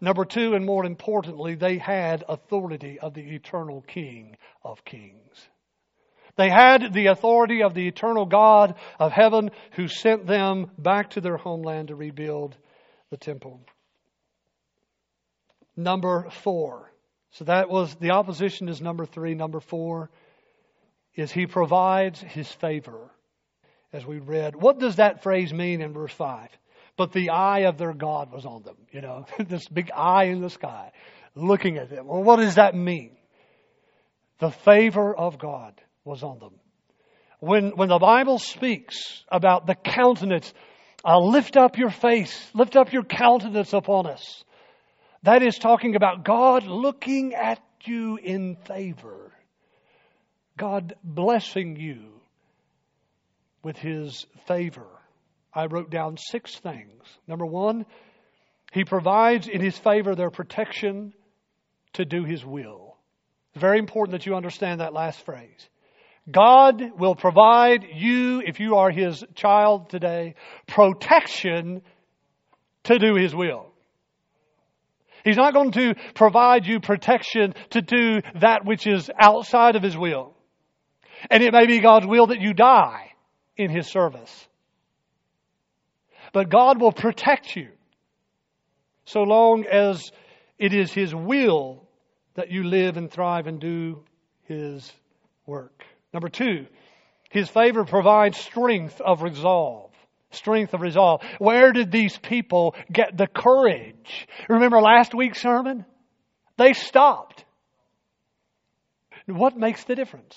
Number 0.00 0.24
two, 0.24 0.54
and 0.54 0.64
more 0.64 0.84
importantly, 0.84 1.56
they 1.56 1.76
had 1.76 2.22
authority 2.28 3.00
of 3.00 3.14
the 3.14 3.34
eternal 3.34 3.82
King 3.82 4.36
of 4.62 4.84
Kings. 4.84 5.48
They 6.36 6.48
had 6.48 6.92
the 6.92 7.06
authority 7.06 7.62
of 7.62 7.74
the 7.74 7.86
eternal 7.86 8.24
God 8.24 8.74
of 8.98 9.12
heaven 9.12 9.50
who 9.72 9.88
sent 9.88 10.26
them 10.26 10.70
back 10.78 11.10
to 11.10 11.20
their 11.20 11.36
homeland 11.36 11.88
to 11.88 11.94
rebuild 11.94 12.56
the 13.10 13.16
temple. 13.16 13.60
Number 15.76 16.28
four. 16.30 16.90
So 17.32 17.44
that 17.44 17.68
was 17.68 17.94
the 17.96 18.12
opposition 18.12 18.68
is 18.68 18.80
number 18.80 19.06
three. 19.06 19.34
Number 19.34 19.60
four 19.60 20.10
is 21.14 21.30
he 21.30 21.46
provides 21.46 22.20
his 22.20 22.50
favor, 22.50 23.10
as 23.92 24.04
we 24.04 24.18
read. 24.18 24.56
What 24.56 24.78
does 24.78 24.96
that 24.96 25.22
phrase 25.22 25.52
mean 25.52 25.82
in 25.82 25.92
verse 25.92 26.12
five? 26.12 26.48
But 26.96 27.12
the 27.12 27.30
eye 27.30 27.60
of 27.60 27.78
their 27.78 27.94
God 27.94 28.30
was 28.32 28.44
on 28.44 28.62
them. 28.62 28.76
You 28.90 29.00
know, 29.00 29.26
this 29.38 29.66
big 29.68 29.90
eye 29.94 30.24
in 30.24 30.40
the 30.40 30.50
sky 30.50 30.92
looking 31.34 31.78
at 31.78 31.90
them. 31.90 32.06
Well, 32.06 32.22
what 32.22 32.36
does 32.36 32.56
that 32.56 32.74
mean? 32.74 33.16
The 34.38 34.50
favor 34.50 35.14
of 35.14 35.38
God 35.38 35.80
was 36.04 36.22
on 36.22 36.38
them. 36.38 36.54
When, 37.40 37.70
when 37.70 37.88
the 37.88 37.98
Bible 37.98 38.38
speaks 38.38 39.24
about 39.30 39.66
the 39.66 39.74
countenance, 39.74 40.52
uh, 41.04 41.18
lift 41.18 41.56
up 41.56 41.76
your 41.76 41.90
face, 41.90 42.50
lift 42.54 42.76
up 42.76 42.92
your 42.92 43.04
countenance 43.04 43.72
upon 43.72 44.06
us, 44.06 44.44
that 45.24 45.42
is 45.42 45.58
talking 45.58 45.96
about 45.96 46.24
God 46.24 46.66
looking 46.66 47.34
at 47.34 47.60
you 47.84 48.16
in 48.16 48.56
favor, 48.66 49.32
God 50.56 50.94
blessing 51.02 51.76
you 51.76 52.20
with 53.62 53.76
His 53.76 54.26
favor. 54.46 54.86
I 55.54 55.66
wrote 55.66 55.90
down 55.90 56.16
six 56.16 56.56
things. 56.56 57.02
Number 57.26 57.46
one, 57.46 57.86
He 58.72 58.84
provides 58.84 59.48
in 59.48 59.60
His 59.60 59.76
favor 59.76 60.14
their 60.14 60.30
protection 60.30 61.12
to 61.94 62.04
do 62.04 62.24
His 62.24 62.44
will. 62.44 62.96
It's 63.52 63.60
very 63.60 63.78
important 63.78 64.12
that 64.12 64.26
you 64.26 64.34
understand 64.34 64.80
that 64.80 64.94
last 64.94 65.24
phrase. 65.24 65.68
God 66.30 66.92
will 66.98 67.16
provide 67.16 67.84
you, 67.92 68.40
if 68.46 68.60
you 68.60 68.76
are 68.76 68.90
His 68.90 69.24
child 69.34 69.90
today, 69.90 70.34
protection 70.68 71.82
to 72.84 72.98
do 72.98 73.16
His 73.16 73.34
will. 73.34 73.72
He's 75.24 75.36
not 75.36 75.52
going 75.52 75.72
to 75.72 75.94
provide 76.14 76.66
you 76.66 76.80
protection 76.80 77.54
to 77.70 77.82
do 77.82 78.20
that 78.40 78.64
which 78.64 78.86
is 78.86 79.10
outside 79.20 79.76
of 79.76 79.82
His 79.82 79.96
will. 79.96 80.34
And 81.30 81.42
it 81.42 81.52
may 81.52 81.66
be 81.66 81.80
God's 81.80 82.06
will 82.06 82.28
that 82.28 82.40
you 82.40 82.54
die 82.54 83.12
in 83.56 83.70
His 83.70 83.88
service. 83.88 84.48
But 86.32 86.50
God 86.50 86.80
will 86.80 86.92
protect 86.92 87.56
you 87.56 87.68
so 89.04 89.22
long 89.22 89.64
as 89.66 90.10
it 90.58 90.72
is 90.72 90.92
His 90.92 91.14
will 91.14 91.82
that 92.34 92.50
you 92.50 92.62
live 92.64 92.96
and 92.96 93.10
thrive 93.10 93.46
and 93.46 93.60
do 93.60 94.04
His 94.44 94.90
work. 95.46 95.84
Number 96.12 96.28
two, 96.28 96.66
his 97.30 97.48
favor 97.48 97.84
provides 97.84 98.38
strength 98.38 99.00
of 99.00 99.22
resolve. 99.22 99.90
Strength 100.30 100.74
of 100.74 100.80
resolve. 100.80 101.22
Where 101.38 101.72
did 101.72 101.90
these 101.90 102.16
people 102.18 102.74
get 102.90 103.16
the 103.16 103.26
courage? 103.26 104.28
Remember 104.48 104.80
last 104.80 105.14
week's 105.14 105.40
sermon? 105.40 105.84
They 106.56 106.72
stopped. 106.72 107.44
What 109.26 109.56
makes 109.56 109.84
the 109.84 109.94
difference? 109.94 110.36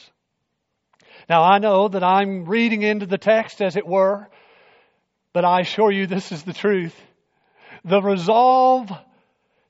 Now 1.30 1.44
I 1.44 1.60
know 1.60 1.88
that 1.88 2.04
I'm 2.04 2.46
reading 2.46 2.82
into 2.82 3.06
the 3.06 3.18
text 3.18 3.62
as 3.62 3.76
it 3.76 3.88
were, 3.88 4.28
but 5.34 5.44
I 5.46 5.62
assure 5.62 5.92
you 5.92 6.08
this 6.08 6.32
is 6.32 6.44
the 6.44 6.54
truth. 6.54 6.96
The 7.84 8.02
resolve 8.02 8.92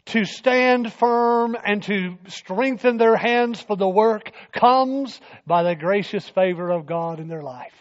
to 0.08 0.26
stand 0.26 0.94
firm 0.94 1.58
and 1.66 1.82
to 1.84 2.18
strengthen 2.28 2.98
their 2.98 3.18
hands 3.18 3.62
for 3.62 3.76
the 3.76 3.90
work 3.90 4.32
comes 4.52 5.20
by 5.48 5.64
the 5.64 5.76
gracious 5.76 6.28
favor 6.30 6.70
of 6.70 6.86
God 6.86 7.20
in 7.20 7.28
their 7.28 7.42
life. 7.42 7.74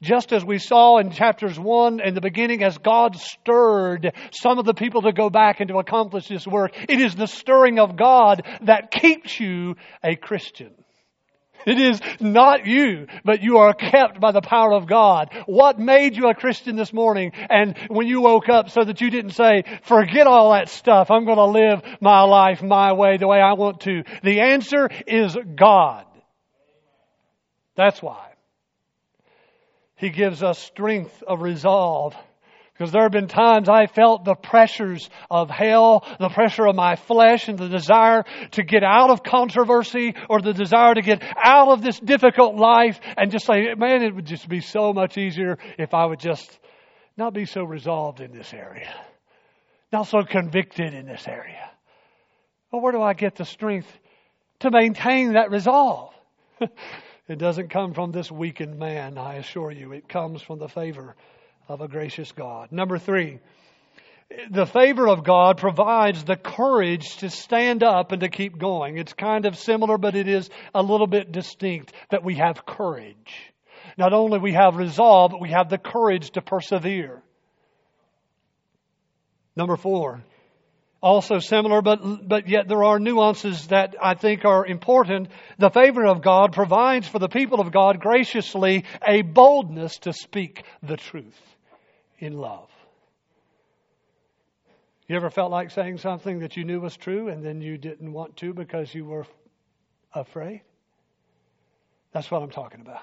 Just 0.00 0.32
as 0.32 0.44
we 0.44 0.58
saw 0.58 0.98
in 0.98 1.10
chapters 1.10 1.58
1 1.58 2.00
in 2.00 2.14
the 2.14 2.20
beginning, 2.20 2.62
as 2.62 2.78
God 2.78 3.16
stirred 3.16 4.12
some 4.30 4.58
of 4.58 4.64
the 4.64 4.74
people 4.74 5.02
to 5.02 5.12
go 5.12 5.28
back 5.28 5.58
and 5.60 5.68
to 5.68 5.78
accomplish 5.78 6.28
this 6.28 6.46
work, 6.46 6.72
it 6.88 7.00
is 7.00 7.16
the 7.16 7.26
stirring 7.26 7.80
of 7.80 7.96
God 7.96 8.42
that 8.62 8.92
keeps 8.92 9.40
you 9.40 9.74
a 10.04 10.14
Christian. 10.14 10.72
It 11.68 11.78
is 11.78 12.00
not 12.18 12.66
you, 12.66 13.08
but 13.24 13.42
you 13.42 13.58
are 13.58 13.74
kept 13.74 14.18
by 14.18 14.32
the 14.32 14.40
power 14.40 14.72
of 14.72 14.86
God. 14.86 15.28
What 15.44 15.78
made 15.78 16.16
you 16.16 16.28
a 16.28 16.34
Christian 16.34 16.76
this 16.76 16.94
morning 16.94 17.32
and 17.50 17.76
when 17.88 18.06
you 18.06 18.22
woke 18.22 18.48
up 18.48 18.70
so 18.70 18.84
that 18.84 19.02
you 19.02 19.10
didn't 19.10 19.32
say, 19.32 19.64
forget 19.82 20.26
all 20.26 20.52
that 20.52 20.70
stuff. 20.70 21.10
I'm 21.10 21.26
going 21.26 21.36
to 21.36 21.44
live 21.44 21.82
my 22.00 22.22
life 22.22 22.62
my 22.62 22.94
way, 22.94 23.18
the 23.18 23.28
way 23.28 23.38
I 23.38 23.52
want 23.52 23.80
to. 23.82 24.02
The 24.22 24.40
answer 24.40 24.88
is 25.06 25.36
God. 25.56 26.06
That's 27.76 28.00
why. 28.00 28.32
He 29.96 30.08
gives 30.08 30.42
us 30.42 30.58
strength 30.58 31.22
of 31.26 31.42
resolve. 31.42 32.16
Because 32.78 32.92
there 32.92 33.02
have 33.02 33.10
been 33.10 33.26
times 33.26 33.68
I 33.68 33.86
felt 33.86 34.24
the 34.24 34.36
pressures 34.36 35.10
of 35.28 35.50
hell, 35.50 36.06
the 36.20 36.28
pressure 36.28 36.64
of 36.64 36.76
my 36.76 36.94
flesh, 36.94 37.48
and 37.48 37.58
the 37.58 37.68
desire 37.68 38.24
to 38.52 38.62
get 38.62 38.84
out 38.84 39.10
of 39.10 39.24
controversy 39.24 40.14
or 40.30 40.40
the 40.40 40.52
desire 40.52 40.94
to 40.94 41.02
get 41.02 41.20
out 41.42 41.68
of 41.70 41.82
this 41.82 41.98
difficult 41.98 42.54
life 42.54 43.00
and 43.16 43.32
just 43.32 43.46
say, 43.46 43.74
man, 43.76 44.04
it 44.04 44.14
would 44.14 44.26
just 44.26 44.48
be 44.48 44.60
so 44.60 44.92
much 44.92 45.18
easier 45.18 45.58
if 45.76 45.92
I 45.92 46.06
would 46.06 46.20
just 46.20 46.56
not 47.16 47.34
be 47.34 47.46
so 47.46 47.64
resolved 47.64 48.20
in 48.20 48.30
this 48.30 48.54
area, 48.54 48.94
not 49.92 50.06
so 50.06 50.22
convicted 50.22 50.94
in 50.94 51.04
this 51.04 51.26
area. 51.26 51.68
Well, 52.70 52.80
where 52.80 52.92
do 52.92 53.02
I 53.02 53.14
get 53.14 53.34
the 53.34 53.44
strength 53.44 53.90
to 54.60 54.70
maintain 54.70 55.32
that 55.32 55.50
resolve? 55.50 56.14
it 56.60 57.38
doesn't 57.40 57.70
come 57.70 57.92
from 57.92 58.12
this 58.12 58.30
weakened 58.30 58.78
man, 58.78 59.18
I 59.18 59.34
assure 59.34 59.72
you. 59.72 59.90
It 59.90 60.08
comes 60.08 60.42
from 60.42 60.60
the 60.60 60.68
favor 60.68 61.16
of 61.68 61.82
a 61.82 61.88
gracious 61.88 62.32
God. 62.32 62.72
Number 62.72 62.98
three, 62.98 63.40
the 64.50 64.66
favor 64.66 65.08
of 65.08 65.24
God 65.24 65.58
provides 65.58 66.24
the 66.24 66.36
courage 66.36 67.16
to 67.18 67.30
stand 67.30 67.82
up 67.82 68.12
and 68.12 68.20
to 68.20 68.28
keep 68.28 68.58
going. 68.58 68.98
It's 68.98 69.12
kind 69.12 69.46
of 69.46 69.56
similar, 69.56 69.98
but 69.98 70.16
it 70.16 70.28
is 70.28 70.48
a 70.74 70.82
little 70.82 71.06
bit 71.06 71.32
distinct 71.32 71.92
that 72.10 72.24
we 72.24 72.36
have 72.36 72.66
courage. 72.66 73.52
Not 73.96 74.12
only 74.12 74.38
we 74.38 74.52
have 74.52 74.76
resolve, 74.76 75.32
but 75.32 75.40
we 75.40 75.50
have 75.50 75.70
the 75.70 75.78
courage 75.78 76.30
to 76.32 76.42
persevere. 76.42 77.22
Number 79.56 79.76
four, 79.76 80.22
also 81.02 81.38
similar, 81.38 81.82
but, 81.82 82.28
but 82.28 82.48
yet 82.48 82.68
there 82.68 82.84
are 82.84 82.98
nuances 82.98 83.68
that 83.68 83.96
I 84.00 84.14
think 84.14 84.44
are 84.44 84.64
important. 84.64 85.28
The 85.58 85.70
favor 85.70 86.06
of 86.06 86.22
God 86.22 86.52
provides 86.52 87.08
for 87.08 87.18
the 87.18 87.28
people 87.28 87.60
of 87.60 87.72
God 87.72 88.00
graciously 88.00 88.84
a 89.06 89.22
boldness 89.22 89.98
to 90.00 90.12
speak 90.12 90.64
the 90.82 90.96
truth 90.96 91.40
in 92.18 92.34
love. 92.34 92.68
You 95.08 95.16
ever 95.16 95.30
felt 95.30 95.50
like 95.50 95.70
saying 95.70 95.98
something 95.98 96.40
that 96.40 96.56
you 96.56 96.64
knew 96.64 96.80
was 96.80 96.96
true 96.96 97.28
and 97.28 97.44
then 97.44 97.62
you 97.62 97.78
didn't 97.78 98.12
want 98.12 98.36
to 98.38 98.52
because 98.52 98.94
you 98.94 99.06
were 99.06 99.26
afraid? 100.12 100.62
That's 102.12 102.30
what 102.30 102.42
I'm 102.42 102.50
talking 102.50 102.82
about. 102.82 103.00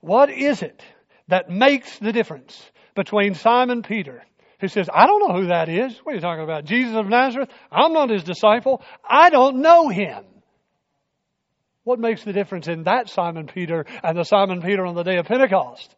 What 0.00 0.30
is 0.30 0.62
it 0.62 0.82
that 1.28 1.50
makes 1.50 1.98
the 1.98 2.12
difference 2.12 2.60
between 2.94 3.34
Simon 3.34 3.82
Peter, 3.82 4.24
who 4.60 4.68
says, 4.68 4.88
I 4.92 5.06
don't 5.06 5.28
know 5.28 5.40
who 5.40 5.46
that 5.48 5.68
is? 5.68 5.96
What 6.02 6.12
are 6.12 6.14
you 6.16 6.20
talking 6.20 6.44
about? 6.44 6.64
Jesus 6.64 6.96
of 6.96 7.06
Nazareth? 7.06 7.50
I'm 7.70 7.92
not 7.92 8.10
his 8.10 8.24
disciple. 8.24 8.82
I 9.08 9.30
don't 9.30 9.60
know 9.60 9.88
him. 9.88 10.24
What 11.84 12.00
makes 12.00 12.24
the 12.24 12.32
difference 12.32 12.66
in 12.66 12.84
that 12.84 13.08
Simon 13.08 13.46
Peter 13.46 13.86
and 14.02 14.18
the 14.18 14.24
Simon 14.24 14.62
Peter 14.62 14.84
on 14.84 14.94
the 14.94 15.04
day 15.04 15.16
of 15.18 15.26
Pentecost? 15.26 15.94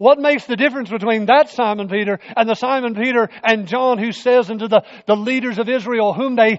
What 0.00 0.18
makes 0.18 0.46
the 0.46 0.56
difference 0.56 0.88
between 0.88 1.26
that 1.26 1.50
Simon 1.50 1.86
Peter 1.86 2.20
and 2.34 2.48
the 2.48 2.54
Simon 2.54 2.94
Peter 2.94 3.28
and 3.44 3.68
John 3.68 3.98
who 3.98 4.12
says 4.12 4.50
unto 4.50 4.66
the, 4.66 4.82
the 5.06 5.14
leaders 5.14 5.58
of 5.58 5.68
Israel, 5.68 6.14
whom 6.14 6.36
they, 6.36 6.58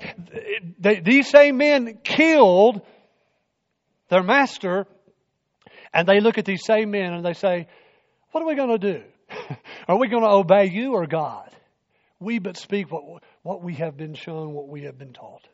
they, 0.77 0.99
these 0.99 1.27
same 1.27 1.57
men 1.57 1.97
killed 2.03 2.81
their 4.09 4.21
master, 4.21 4.85
and 5.91 6.07
they 6.07 6.19
look 6.19 6.37
at 6.37 6.45
these 6.45 6.63
same 6.63 6.91
men 6.91 7.13
and 7.13 7.25
they 7.25 7.33
say, 7.33 7.67
What 8.29 8.43
are 8.43 8.47
we 8.47 8.53
going 8.53 8.79
to 8.79 8.93
do? 8.93 9.03
are 9.87 9.97
we 9.97 10.07
going 10.07 10.21
to 10.21 10.29
obey 10.29 10.65
you 10.65 10.93
or 10.93 11.07
God? 11.07 11.49
We 12.19 12.37
but 12.37 12.57
speak 12.57 12.91
what, 12.91 13.23
what 13.41 13.63
we 13.63 13.73
have 13.73 13.97
been 13.97 14.13
shown, 14.13 14.53
what 14.53 14.67
we 14.67 14.83
have 14.83 14.99
been 14.99 15.13
taught. 15.13 15.47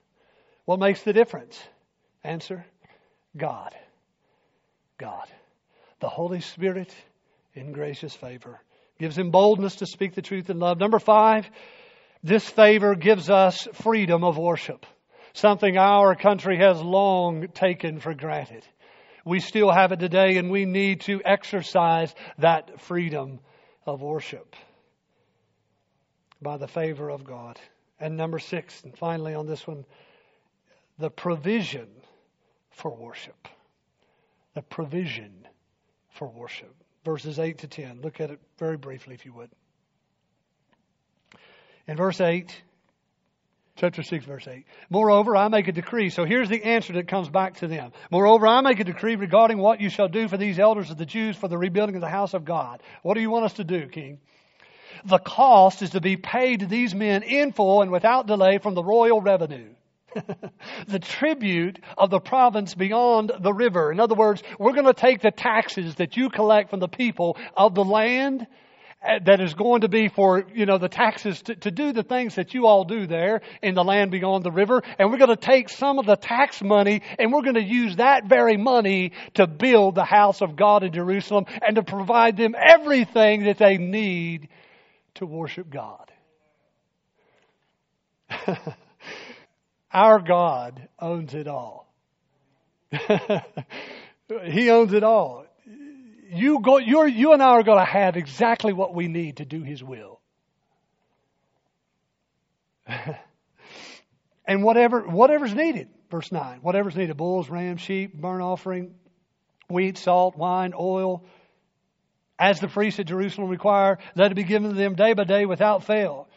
What 0.65 0.81
makes 0.81 1.03
the 1.03 1.13
difference? 1.13 1.57
Answer 2.21 2.65
God. 3.37 3.73
God. 4.97 5.29
The 6.01 6.09
Holy 6.09 6.41
Spirit 6.41 6.93
in 7.57 7.71
gracious 7.71 8.15
favor. 8.15 8.59
Gives 8.99 9.17
him 9.17 9.31
boldness 9.31 9.77
to 9.77 9.85
speak 9.85 10.15
the 10.15 10.21
truth 10.21 10.49
in 10.49 10.59
love. 10.59 10.79
Number 10.79 10.99
five, 10.99 11.49
this 12.23 12.47
favor 12.47 12.95
gives 12.95 13.29
us 13.29 13.67
freedom 13.73 14.23
of 14.23 14.37
worship, 14.37 14.85
something 15.33 15.77
our 15.77 16.15
country 16.15 16.57
has 16.59 16.81
long 16.81 17.47
taken 17.49 17.99
for 17.99 18.13
granted. 18.13 18.65
We 19.25 19.39
still 19.39 19.71
have 19.71 19.91
it 19.91 19.99
today, 19.99 20.37
and 20.37 20.49
we 20.49 20.65
need 20.65 21.01
to 21.01 21.21
exercise 21.25 22.13
that 22.37 22.79
freedom 22.81 23.39
of 23.85 24.01
worship 24.01 24.55
by 26.41 26.57
the 26.57 26.67
favor 26.67 27.09
of 27.09 27.23
God. 27.23 27.59
And 27.99 28.15
number 28.15 28.39
six, 28.39 28.83
and 28.83 28.97
finally 28.97 29.33
on 29.33 29.47
this 29.47 29.65
one, 29.67 29.85
the 30.97 31.09
provision 31.09 31.87
for 32.71 32.95
worship. 32.95 33.47
The 34.53 34.61
provision 34.61 35.47
for 36.09 36.27
worship 36.27 36.73
verses 37.07 37.39
8 37.39 37.59
to 37.59 37.67
10. 37.67 38.01
Look 38.01 38.19
at 38.19 38.31
it 38.31 38.39
very 38.59 38.75
briefly, 38.75 39.15
if 39.15 39.25
you 39.25 39.31
would. 39.31 39.49
In 41.87 41.95
verse 41.95 42.19
8, 42.19 42.53
chapter 43.77 44.03
6, 44.03 44.25
verse 44.25 44.45
8. 44.45 44.65
Moreover, 44.89 45.37
I 45.37 45.47
make 45.47 45.69
a 45.69 45.71
decree. 45.71 46.09
So 46.09 46.25
here's 46.25 46.49
the 46.49 46.61
answer 46.65 46.91
that 46.93 47.07
comes 47.07 47.29
back 47.29 47.59
to 47.59 47.67
them. 47.67 47.93
Moreover, 48.11 48.45
I 48.45 48.59
make 48.59 48.81
a 48.81 48.83
decree 48.83 49.15
regarding 49.15 49.57
what 49.57 49.79
you 49.79 49.89
shall 49.89 50.09
do 50.09 50.27
for 50.27 50.35
these 50.35 50.59
elders 50.59 50.91
of 50.91 50.97
the 50.97 51.05
Jews 51.05 51.37
for 51.37 51.47
the 51.47 51.57
rebuilding 51.57 51.95
of 51.95 52.01
the 52.01 52.09
house 52.09 52.33
of 52.33 52.43
God. 52.43 52.83
What 53.03 53.13
do 53.13 53.21
you 53.21 53.29
want 53.29 53.45
us 53.45 53.53
to 53.53 53.63
do, 53.63 53.87
King? 53.87 54.19
The 55.05 55.19
cost 55.19 55.81
is 55.81 55.91
to 55.91 56.01
be 56.01 56.17
paid 56.17 56.59
to 56.59 56.65
these 56.65 56.93
men 56.93 57.23
in 57.23 57.53
full 57.53 57.83
and 57.83 57.89
without 57.89 58.27
delay 58.27 58.57
from 58.57 58.73
the 58.73 58.83
royal 58.83 59.21
revenue. 59.21 59.69
the 60.87 60.99
tribute 60.99 61.79
of 61.97 62.09
the 62.09 62.19
province 62.19 62.73
beyond 62.73 63.31
the 63.39 63.53
river. 63.53 63.91
In 63.91 63.99
other 63.99 64.15
words, 64.15 64.41
we're 64.59 64.73
going 64.73 64.85
to 64.85 64.93
take 64.93 65.21
the 65.21 65.31
taxes 65.31 65.95
that 65.95 66.17
you 66.17 66.29
collect 66.29 66.69
from 66.69 66.79
the 66.79 66.87
people 66.87 67.37
of 67.55 67.75
the 67.75 67.83
land 67.83 68.47
uh, 69.05 69.19
that 69.25 69.39
is 69.39 69.53
going 69.53 69.81
to 69.81 69.87
be 69.87 70.07
for, 70.07 70.43
you 70.55 70.65
know, 70.65 70.79
the 70.79 70.89
taxes 70.89 71.41
to, 71.43 71.55
to 71.55 71.69
do 71.69 71.93
the 71.93 72.01
things 72.03 72.35
that 72.35 72.53
you 72.53 72.65
all 72.65 72.83
do 72.83 73.05
there 73.05 73.41
in 73.61 73.75
the 73.75 73.83
land 73.83 74.09
beyond 74.09 74.43
the 74.43 74.51
river. 74.51 74.81
And 74.97 75.11
we're 75.11 75.19
going 75.19 75.29
to 75.29 75.35
take 75.35 75.69
some 75.69 75.99
of 75.99 76.05
the 76.05 76.15
tax 76.15 76.63
money 76.63 77.03
and 77.19 77.31
we're 77.31 77.43
going 77.43 77.55
to 77.55 77.63
use 77.63 77.97
that 77.97 78.25
very 78.25 78.57
money 78.57 79.11
to 79.35 79.45
build 79.45 79.95
the 79.95 80.05
house 80.05 80.41
of 80.41 80.55
God 80.55 80.83
in 80.83 80.93
Jerusalem 80.93 81.45
and 81.61 81.75
to 81.75 81.83
provide 81.83 82.37
them 82.37 82.55
everything 82.59 83.43
that 83.43 83.59
they 83.59 83.77
need 83.77 84.49
to 85.15 85.25
worship 85.25 85.69
God. 85.69 86.11
Our 89.91 90.19
God 90.19 90.87
owns 90.99 91.33
it 91.33 91.47
all. 91.47 91.91
he 92.91 94.69
owns 94.69 94.93
it 94.93 95.03
all. 95.03 95.45
You, 96.29 96.59
go, 96.61 96.77
you're, 96.77 97.07
you 97.07 97.33
and 97.33 97.41
I 97.41 97.51
are 97.51 97.63
going 97.63 97.79
to 97.79 97.85
have 97.89 98.17
exactly 98.17 98.73
what 98.73 98.93
we 98.93 99.07
need 99.07 99.37
to 99.37 99.45
do 99.45 99.63
His 99.63 99.81
will. 99.81 100.19
and 104.45 104.63
whatever, 104.63 105.01
whatever's 105.07 105.53
needed, 105.53 105.87
verse 106.11 106.31
9, 106.31 106.59
whatever's 106.61 106.95
needed 106.95 107.15
bulls, 107.15 107.49
rams, 107.49 107.81
sheep, 107.81 108.13
burnt 108.13 108.41
offering, 108.41 108.95
wheat, 109.69 109.97
salt, 109.97 110.37
wine, 110.37 110.73
oil, 110.77 111.23
as 112.39 112.59
the 112.59 112.67
priests 112.67 112.99
at 112.99 113.07
Jerusalem 113.07 113.49
require, 113.49 113.97
let 114.15 114.31
it 114.31 114.35
be 114.35 114.43
given 114.43 114.69
to 114.69 114.75
them 114.75 114.95
day 114.95 115.13
by 115.13 115.23
day 115.23 115.45
without 115.45 115.85
fail 115.85 116.27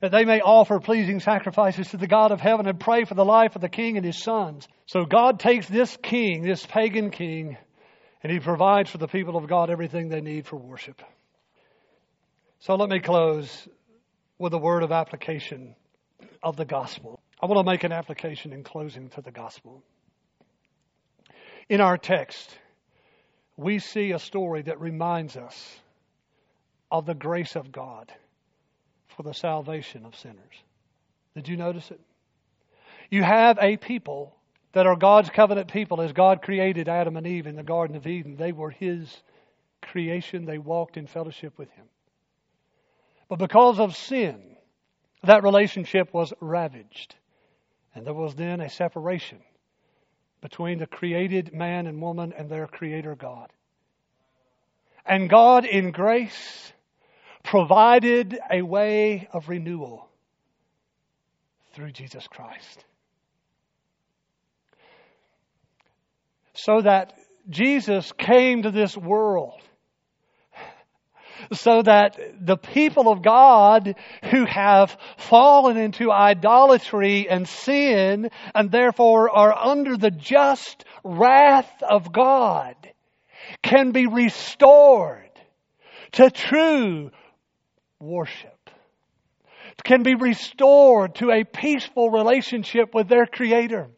that 0.00 0.10
they 0.10 0.24
may 0.24 0.40
offer 0.40 0.80
pleasing 0.80 1.20
sacrifices 1.20 1.88
to 1.90 1.96
the 1.96 2.06
God 2.06 2.32
of 2.32 2.40
heaven 2.40 2.66
and 2.66 2.78
pray 2.78 3.04
for 3.04 3.14
the 3.14 3.24
life 3.24 3.54
of 3.54 3.62
the 3.62 3.68
king 3.68 3.96
and 3.96 4.04
his 4.04 4.22
sons. 4.22 4.68
So 4.86 5.04
God 5.04 5.40
takes 5.40 5.68
this 5.68 5.96
king, 6.02 6.42
this 6.42 6.64
pagan 6.66 7.10
king, 7.10 7.56
and 8.22 8.32
he 8.32 8.40
provides 8.40 8.90
for 8.90 8.98
the 8.98 9.08
people 9.08 9.36
of 9.36 9.46
God 9.48 9.70
everything 9.70 10.08
they 10.08 10.20
need 10.20 10.46
for 10.46 10.56
worship. 10.56 11.00
So 12.60 12.74
let 12.74 12.88
me 12.88 13.00
close 13.00 13.68
with 14.38 14.52
a 14.54 14.58
word 14.58 14.82
of 14.82 14.92
application 14.92 15.74
of 16.42 16.56
the 16.56 16.64
gospel. 16.64 17.20
I 17.40 17.46
want 17.46 17.64
to 17.64 17.70
make 17.70 17.84
an 17.84 17.92
application 17.92 18.52
in 18.52 18.64
closing 18.64 19.10
to 19.10 19.20
the 19.20 19.30
gospel. 19.30 19.82
In 21.68 21.80
our 21.80 21.98
text, 21.98 22.58
we 23.56 23.78
see 23.78 24.12
a 24.12 24.18
story 24.18 24.62
that 24.62 24.80
reminds 24.80 25.36
us 25.36 25.76
of 26.90 27.06
the 27.06 27.14
grace 27.14 27.56
of 27.56 27.70
God 27.70 28.12
for 29.16 29.22
the 29.22 29.34
salvation 29.34 30.04
of 30.04 30.16
sinners. 30.16 30.62
Did 31.34 31.48
you 31.48 31.56
notice 31.56 31.90
it? 31.90 32.00
You 33.10 33.22
have 33.22 33.58
a 33.60 33.76
people 33.76 34.34
that 34.72 34.86
are 34.86 34.96
God's 34.96 35.30
covenant 35.30 35.72
people 35.72 36.00
as 36.00 36.12
God 36.12 36.42
created 36.42 36.88
Adam 36.88 37.16
and 37.16 37.26
Eve 37.26 37.46
in 37.46 37.56
the 37.56 37.62
Garden 37.62 37.96
of 37.96 38.06
Eden. 38.06 38.36
They 38.36 38.52
were 38.52 38.70
His 38.70 39.22
creation, 39.82 40.44
they 40.44 40.58
walked 40.58 40.96
in 40.96 41.06
fellowship 41.06 41.56
with 41.58 41.70
Him. 41.72 41.86
But 43.28 43.38
because 43.38 43.78
of 43.78 43.96
sin, 43.96 44.56
that 45.22 45.42
relationship 45.42 46.12
was 46.12 46.32
ravaged. 46.40 47.14
And 47.94 48.06
there 48.06 48.14
was 48.14 48.34
then 48.34 48.60
a 48.60 48.68
separation 48.68 49.38
between 50.40 50.78
the 50.78 50.86
created 50.86 51.54
man 51.54 51.86
and 51.86 52.02
woman 52.02 52.34
and 52.36 52.50
their 52.50 52.66
creator 52.66 53.14
God. 53.14 53.50
And 55.06 55.30
God, 55.30 55.64
in 55.64 55.90
grace, 55.90 56.72
provided 57.44 58.38
a 58.50 58.62
way 58.62 59.28
of 59.32 59.48
renewal 59.48 60.08
through 61.74 61.92
Jesus 61.92 62.26
Christ. 62.26 62.84
So 66.54 66.80
that 66.80 67.12
Jesus 67.48 68.10
came 68.12 68.62
to 68.62 68.70
this 68.70 68.96
world 68.96 69.60
so 71.52 71.82
that 71.82 72.18
the 72.40 72.56
people 72.56 73.08
of 73.08 73.22
God 73.22 73.96
who 74.30 74.46
have 74.46 74.96
fallen 75.18 75.76
into 75.76 76.10
idolatry 76.10 77.28
and 77.28 77.46
sin 77.46 78.30
and 78.54 78.70
therefore 78.70 79.30
are 79.30 79.54
under 79.56 79.96
the 79.96 80.10
just 80.10 80.84
wrath 81.02 81.82
of 81.82 82.12
God 82.12 82.76
can 83.62 83.92
be 83.92 84.06
restored 84.06 85.30
to 86.12 86.30
true 86.30 87.10
worship 88.00 88.64
can 89.82 90.02
be 90.02 90.14
restored 90.14 91.14
to 91.16 91.30
a 91.30 91.44
peaceful 91.44 92.10
relationship 92.10 92.94
with 92.94 93.08
their 93.08 93.26
Creator. 93.26 93.88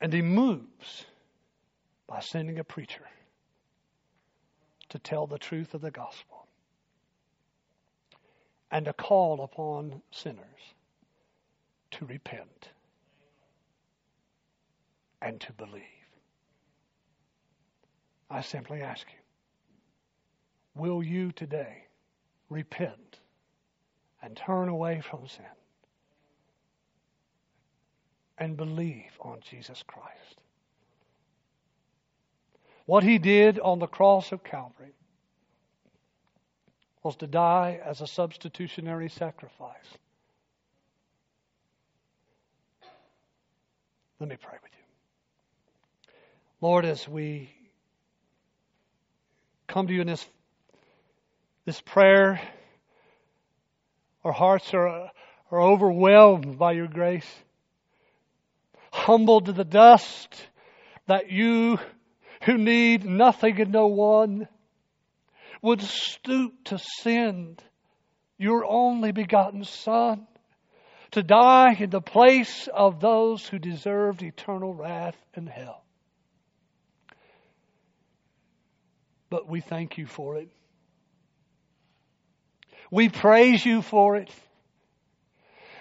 And 0.00 0.12
He 0.12 0.22
moves 0.22 1.06
by 2.06 2.20
sending 2.20 2.58
a 2.58 2.64
preacher 2.64 3.04
to 4.90 4.98
tell 4.98 5.26
the 5.26 5.38
truth 5.38 5.74
of 5.74 5.80
the 5.80 5.90
gospel 5.90 6.46
and 8.70 8.84
to 8.86 8.92
call 8.92 9.42
upon 9.42 10.02
sinners 10.10 10.74
to 11.92 12.06
repent 12.06 12.68
and 15.20 15.40
to 15.40 15.52
believe. 15.52 15.82
I 18.30 18.40
simply 18.40 18.80
ask 18.80 19.06
you, 19.12 20.80
will 20.82 21.02
you 21.02 21.32
today 21.32 21.84
repent 22.52 23.18
and 24.22 24.36
turn 24.36 24.68
away 24.68 25.00
from 25.00 25.26
sin 25.26 25.44
and 28.38 28.56
believe 28.56 29.12
on 29.20 29.40
Jesus 29.48 29.82
Christ? 29.86 30.42
What 32.86 33.04
he 33.04 33.18
did 33.18 33.58
on 33.58 33.78
the 33.78 33.86
cross 33.86 34.32
of 34.32 34.44
Calvary 34.44 34.94
was 37.02 37.16
to 37.16 37.26
die 37.26 37.80
as 37.84 38.00
a 38.00 38.06
substitutionary 38.06 39.08
sacrifice. 39.08 39.96
Let 44.20 44.28
me 44.28 44.36
pray 44.40 44.58
with 44.62 44.70
you. 44.72 46.12
Lord, 46.60 46.84
as 46.84 47.08
we 47.08 47.50
come 49.66 49.88
to 49.88 49.92
you 49.92 50.00
in 50.00 50.06
this, 50.06 50.24
this 51.64 51.80
prayer, 51.80 52.40
our 54.24 54.32
hearts 54.32 54.72
are, 54.74 55.10
are 55.50 55.60
overwhelmed 55.60 56.58
by 56.58 56.72
your 56.72 56.88
grace, 56.88 57.30
humbled 58.92 59.46
to 59.46 59.52
the 59.52 59.64
dust 59.64 60.48
that 61.06 61.30
you 61.30 61.78
who 62.44 62.58
need 62.58 63.04
nothing 63.04 63.60
and 63.60 63.72
no 63.72 63.86
one, 63.86 64.48
would 65.60 65.80
stoop 65.80 66.64
to 66.64 66.78
send 66.78 67.62
your 68.36 68.64
only 68.64 69.12
begotten 69.12 69.62
Son 69.62 70.26
to 71.12 71.22
die 71.22 71.76
in 71.78 71.90
the 71.90 72.00
place 72.00 72.68
of 72.74 72.98
those 72.98 73.46
who 73.46 73.58
deserved 73.58 74.22
eternal 74.22 74.74
wrath 74.74 75.16
and 75.34 75.48
hell. 75.48 75.84
But 79.30 79.48
we 79.48 79.60
thank 79.60 79.98
you 79.98 80.06
for 80.06 80.36
it. 80.36 80.48
We 82.92 83.08
praise 83.08 83.64
you 83.64 83.80
for 83.80 84.16
it. 84.16 84.30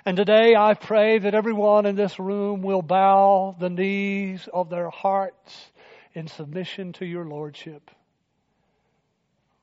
And 0.05 0.15
today 0.15 0.55
I 0.55 0.75
pray 0.75 1.19
that 1.19 1.35
everyone 1.35 1.85
in 1.85 1.97
this 1.97 2.17
room 2.17 2.61
will 2.61 2.81
bow 2.81 3.53
the 3.59 3.69
knees 3.69 4.47
of 4.51 4.69
their 4.69 4.89
hearts 4.89 5.71
in 6.13 6.27
submission 6.27 6.93
to 6.93 7.05
your 7.05 7.25
Lordship, 7.25 7.91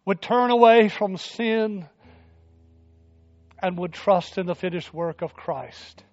would 0.04 0.20
turn 0.20 0.50
away 0.50 0.90
from 0.90 1.16
sin 1.16 1.88
and 3.62 3.78
would 3.78 3.94
trust 3.94 4.36
in 4.36 4.44
the 4.44 4.54
finished 4.54 4.92
work 4.92 5.22
of 5.22 5.32
Christ. 5.32 6.04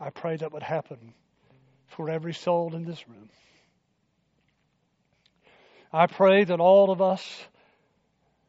I 0.00 0.10
pray 0.10 0.36
that 0.36 0.52
would 0.52 0.62
happen 0.62 1.14
for 1.88 2.08
every 2.08 2.34
soul 2.34 2.76
in 2.76 2.84
this 2.84 3.08
room. 3.08 3.28
I 5.92 6.06
pray 6.06 6.44
that 6.44 6.60
all 6.60 6.92
of 6.92 7.02
us 7.02 7.44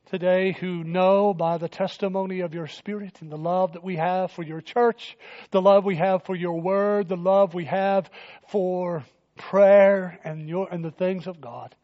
today 0.05 0.51
who 0.53 0.83
know 0.83 1.33
by 1.33 1.57
the 1.57 1.67
testimony 1.67 2.41
of 2.41 2.53
your 2.53 2.67
Spirit 2.67 3.21
and 3.21 3.31
the 3.31 3.37
love 3.37 3.73
that 3.73 3.83
we 3.83 3.95
have 3.95 4.31
for 4.31 4.43
your 4.43 4.61
church, 4.61 5.17
the 5.51 5.61
love 5.61 5.85
we 5.85 5.95
have 5.95 6.23
for 6.23 6.35
your 6.35 6.61
word, 6.61 7.07
the 7.07 7.17
love 7.17 7.53
we 7.53 7.65
have 7.65 8.09
for 8.49 9.03
prayer 9.35 10.19
and 10.23 10.47
your 10.47 10.67
and 10.71 10.83
the 10.83 10.91
things 10.91 11.27
of 11.27 11.41
God, 11.41 11.75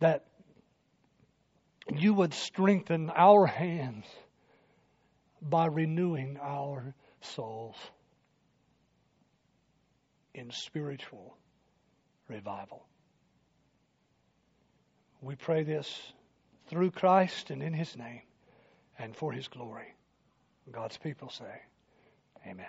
that 0.00 0.24
you 1.94 2.14
would 2.14 2.34
strengthen 2.34 3.10
our 3.10 3.46
hands 3.46 4.04
by 5.40 5.66
renewing 5.66 6.38
our 6.42 6.94
souls 7.20 7.76
in 10.34 10.50
spiritual 10.50 11.36
revival. 12.28 12.84
We 15.22 15.34
pray 15.34 15.62
this 15.62 15.88
through 16.68 16.90
Christ 16.90 17.50
and 17.50 17.62
in 17.62 17.72
His 17.72 17.96
name 17.96 18.22
and 18.98 19.14
for 19.14 19.32
His 19.32 19.48
glory. 19.48 19.94
God's 20.70 20.96
people 20.96 21.30
say, 21.30 21.62
Amen. 22.46 22.66